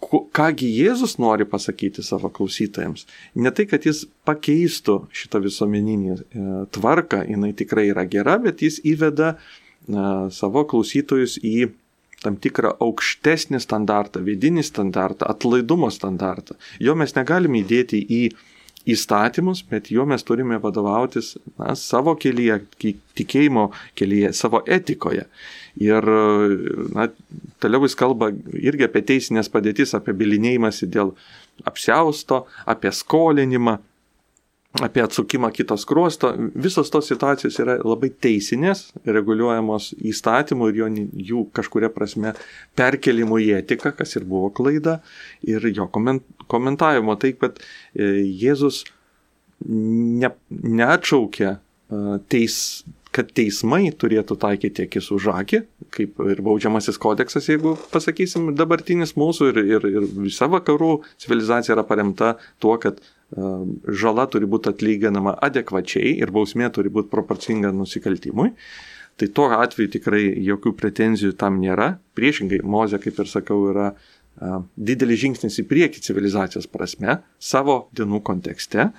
kągi 0.00 0.68
Jėzus 0.72 1.16
nori 1.18 1.46
pasakyti 1.48 2.02
savo 2.06 2.30
klausytojams. 2.30 3.06
Ne 3.34 3.50
tai, 3.54 3.66
kad 3.70 3.86
jis 3.86 4.04
pakeistų 4.28 5.00
šitą 5.14 5.40
visuomeninį 5.44 6.14
e, 6.14 6.20
tvarką, 6.74 7.24
jinai 7.28 7.52
tikrai 7.58 7.88
yra 7.92 8.06
gera, 8.08 8.38
bet 8.42 8.62
jis 8.62 8.78
įveda 8.86 9.34
e, 9.34 9.38
savo 10.34 10.64
klausytojus 10.70 11.38
į 11.42 11.70
tam 12.22 12.38
tikrą 12.42 12.74
aukštesnį 12.82 13.60
standartą, 13.62 14.22
vidinį 14.26 14.64
standartą, 14.66 15.28
atlaidumo 15.30 15.90
standartą. 15.94 16.56
Jo 16.82 16.96
mes 16.98 17.14
negalime 17.14 17.62
įdėti 17.62 18.00
į 18.02 18.22
įstatymus, 18.88 19.62
bet 19.68 19.90
juo 19.92 20.06
mes 20.08 20.24
turime 20.26 20.58
vadovautis 20.62 21.36
na, 21.58 21.74
savo 21.78 22.14
kelyje, 22.18 22.62
tikėjimo 23.18 23.68
kelyje, 23.98 24.32
savo 24.36 24.62
etikoje. 24.66 25.26
Ir 25.78 26.06
na, 26.94 27.08
jis 27.62 27.94
kalba 27.98 28.32
irgi 28.58 28.86
apie 28.88 29.02
teisinės 29.06 29.50
padėtis, 29.52 29.94
apie 29.94 30.14
bilinėjimąsi 30.16 30.88
dėl 30.90 31.12
apsiausto, 31.68 32.46
apie 32.66 32.90
skolinimą, 32.94 33.76
apie 34.82 35.02
atsukimą 35.02 35.50
kitos 35.54 35.86
kruosto. 35.88 36.32
Visos 36.54 36.90
tos 36.90 37.08
situacijos 37.08 37.56
yra 37.62 37.78
labai 37.82 38.10
teisinės, 38.10 38.88
reguliuojamos 39.06 39.92
įstatymų 40.10 40.68
ir 40.70 40.80
jo, 40.82 40.90
jų 41.30 41.44
kažkuria 41.56 41.90
prasme 41.94 42.34
perkelimų 42.78 43.40
į 43.46 43.48
etiką, 43.62 43.94
kas 43.96 44.16
ir 44.18 44.26
buvo 44.28 44.50
klaida, 44.54 44.98
ir 45.46 45.64
jo 45.72 45.88
komentavimo. 45.88 47.16
Taip, 47.22 47.40
kad 47.44 47.58
e, 47.58 48.10
Jėzus 48.42 48.84
ne, 49.66 50.30
neatšaukė 50.50 51.48
e, 51.48 51.58
teis, 52.30 52.60
kad 53.18 53.30
teismai 53.34 53.90
turėtų 53.90 54.38
taikyti 54.40 54.86
akis 54.86 55.10
už 55.14 55.28
akį, 55.34 55.62
kaip 55.94 56.20
ir 56.22 56.42
baudžiamasis 56.46 57.00
kodeksas, 57.02 57.48
jeigu 57.50 57.74
pasakysim, 57.92 58.52
dabartinis 58.58 59.16
mūsų 59.18 59.52
ir, 59.52 59.62
ir, 59.76 59.88
ir 59.90 60.10
visa 60.28 60.46
vakarų 60.50 61.00
civilizacija 61.18 61.74
yra 61.74 61.86
paremta 61.88 62.36
tuo, 62.62 62.76
kad 62.82 63.00
uh, 63.02 63.64
žala 63.88 64.28
turi 64.30 64.46
būti 64.50 64.70
atlyginama 64.70 65.34
adekvačiai 65.48 66.14
ir 66.22 66.32
bausmė 66.34 66.70
turi 66.74 66.92
būti 66.94 67.10
proporcinga 67.12 67.74
nusikaltimui. 67.74 68.54
Tai 69.18 69.26
tuo 69.34 69.48
atveju 69.50 69.90
tikrai 69.96 70.22
jokių 70.46 70.76
pretenzijų 70.78 71.34
tam 71.40 71.56
nėra. 71.58 71.96
Priešingai, 72.14 72.60
Mozė, 72.62 73.00
kaip 73.02 73.18
ir 73.18 73.26
sakau, 73.26 73.64
yra 73.72 73.88
didelis 74.78 75.22
žingsnis 75.24 75.58
į 75.62 75.66
priekį 75.68 76.02
civilizacijos 76.04 76.68
prasme, 76.70 77.18
savo 77.42 77.88
dienų 77.96 78.20
kontekste, 78.26 78.90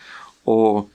o 0.44 0.90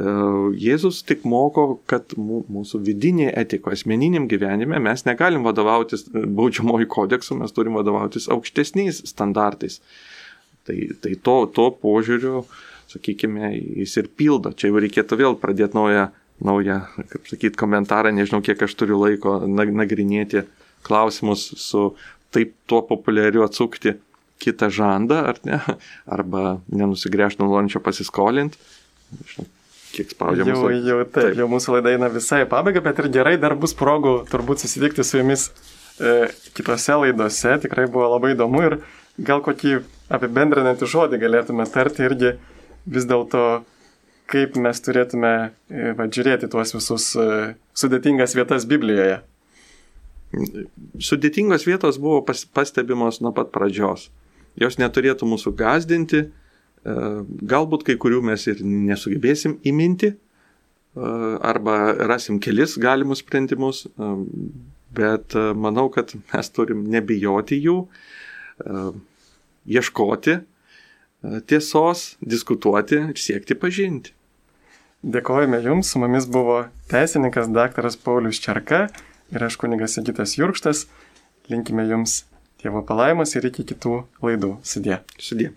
Jėzus 0.00 1.02
tik 1.04 1.26
moko, 1.28 1.80
kad 1.90 2.14
mūsų 2.16 2.80
vidinėje 2.86 3.34
etikoje, 3.42 3.80
asmeniniam 3.80 4.28
gyvenime 4.30 4.78
mes 4.80 5.04
negalim 5.04 5.44
vadovautis 5.44 6.06
baudžiamojų 6.14 6.88
kodeksu, 6.90 7.36
mes 7.40 7.52
turim 7.52 7.76
vadovautis 7.76 8.30
aukštesniais 8.32 9.02
standartais. 9.10 9.80
Tai, 10.68 10.76
tai 11.02 11.16
to, 11.20 11.36
to 11.52 11.66
požiūriu, 11.82 12.44
sakykime, 12.92 13.52
jis 13.82 13.98
ir 14.00 14.10
pildo. 14.16 14.54
Čia 14.56 14.70
jau 14.70 14.80
reikėtų 14.84 15.20
vėl 15.20 15.38
pradėti 15.42 15.76
naują, 15.76 16.08
naują 16.48 16.80
kaip 17.00 17.30
sakyti, 17.34 17.60
komentarą, 17.60 18.14
nežinau, 18.16 18.40
kiek 18.46 18.62
aš 18.64 18.76
turiu 18.80 19.00
laiko 19.02 19.40
nagrinėti 19.44 20.46
klausimus 20.86 21.50
su 21.60 21.90
taip 22.32 22.54
tuo 22.70 22.84
populiariu 22.88 23.44
atsukti 23.44 23.98
kitą 24.40 24.70
žandą, 24.72 25.24
ar 25.34 25.40
ne, 25.44 25.60
arba 26.08 26.60
nenusigręžti 26.72 27.42
nuo 27.42 27.52
norinčio 27.52 27.82
pasiskolinti. 27.84 28.56
Kiek 30.00 30.14
spaudžia 30.14 30.46
mūsų. 30.48 30.70
Jau, 30.72 30.80
jau 30.88 30.98
taip, 31.04 31.12
taip, 31.18 31.34
jau 31.36 31.46
mūsų 31.50 31.74
laida 31.76 31.92
eina 31.92 32.08
visai 32.12 32.44
pabaiga, 32.48 32.80
bet 32.84 33.02
ir 33.02 33.10
gerai 33.12 33.34
dar 33.40 33.52
bus 33.60 33.74
progų 33.76 34.14
turbūt 34.30 34.62
susitikti 34.62 35.04
su 35.04 35.18
jumis 35.20 35.50
e, 36.00 36.30
kitose 36.56 36.96
laidose. 37.02 37.58
Tikrai 37.66 37.84
buvo 37.92 38.06
labai 38.14 38.32
įdomu 38.32 38.62
ir 38.64 38.78
gal 39.20 39.42
kokį 39.44 39.80
apibendrinantį 40.16 40.88
žodį 40.88 41.20
galėtume 41.20 41.66
tarti 41.68 42.06
irgi 42.06 42.32
vis 42.88 43.08
dėlto, 43.10 43.44
kaip 44.30 44.56
mes 44.62 44.80
turėtume 44.86 45.34
e, 45.44 45.92
va, 45.98 46.08
žiūrėti 46.08 46.48
tuos 46.48 46.72
visus 46.78 47.10
e, 47.20 47.28
sudėtingas 47.76 48.38
vietas 48.38 48.64
Biblijoje. 48.70 49.20
Sudėtingos 51.02 51.66
vietos 51.66 52.00
buvo 52.00 52.22
pas, 52.24 52.46
pastebimos 52.56 53.20
nuo 53.20 53.34
pat 53.36 53.52
pradžios. 53.52 54.08
Jos 54.56 54.80
neturėtų 54.80 55.28
mūsų 55.28 55.52
gazdinti, 55.58 56.30
galbūt 56.84 57.84
kai 57.84 57.96
kurių 58.00 58.22
mes 58.24 58.46
ir 58.48 58.62
nesugebėsim 58.64 59.58
įminti, 59.68 60.14
e, 60.14 61.10
arba 61.52 61.92
rasim 62.08 62.38
kelis 62.40 62.78
galimus 62.80 63.20
sprendimus, 63.24 63.84
e, 63.86 64.12
bet 64.96 65.36
manau, 65.54 65.88
kad 65.92 66.14
mes 66.32 66.48
turim 66.50 66.82
nebijoti 66.90 67.60
jų, 67.62 67.76
ieškoti 69.70 70.40
tiesos, 71.46 72.16
diskutuoti 72.20 72.98
ir 73.12 73.20
siekti 73.20 73.54
pažinti. 73.54 74.10
Dėkojame 75.00 75.62
Jums, 75.64 75.92
su 75.92 76.02
mumis 76.02 76.26
buvo 76.28 76.58
teisininkas 76.90 77.48
dr. 77.48 77.86
Paulius 78.04 78.42
Čerka 78.42 78.82
ir 79.32 79.46
aš 79.46 79.56
kunigas 79.62 79.94
Sigitas 79.96 80.34
Jurkštas. 80.36 80.88
Linkime 81.48 81.86
Jums 81.88 82.24
Dievo 82.60 82.82
palaimos 82.84 83.32
ir 83.38 83.48
iki 83.48 83.64
kitų 83.70 84.02
laidų. 84.20 84.58
Sudė. 84.60 85.00
Sudė. 85.16 85.54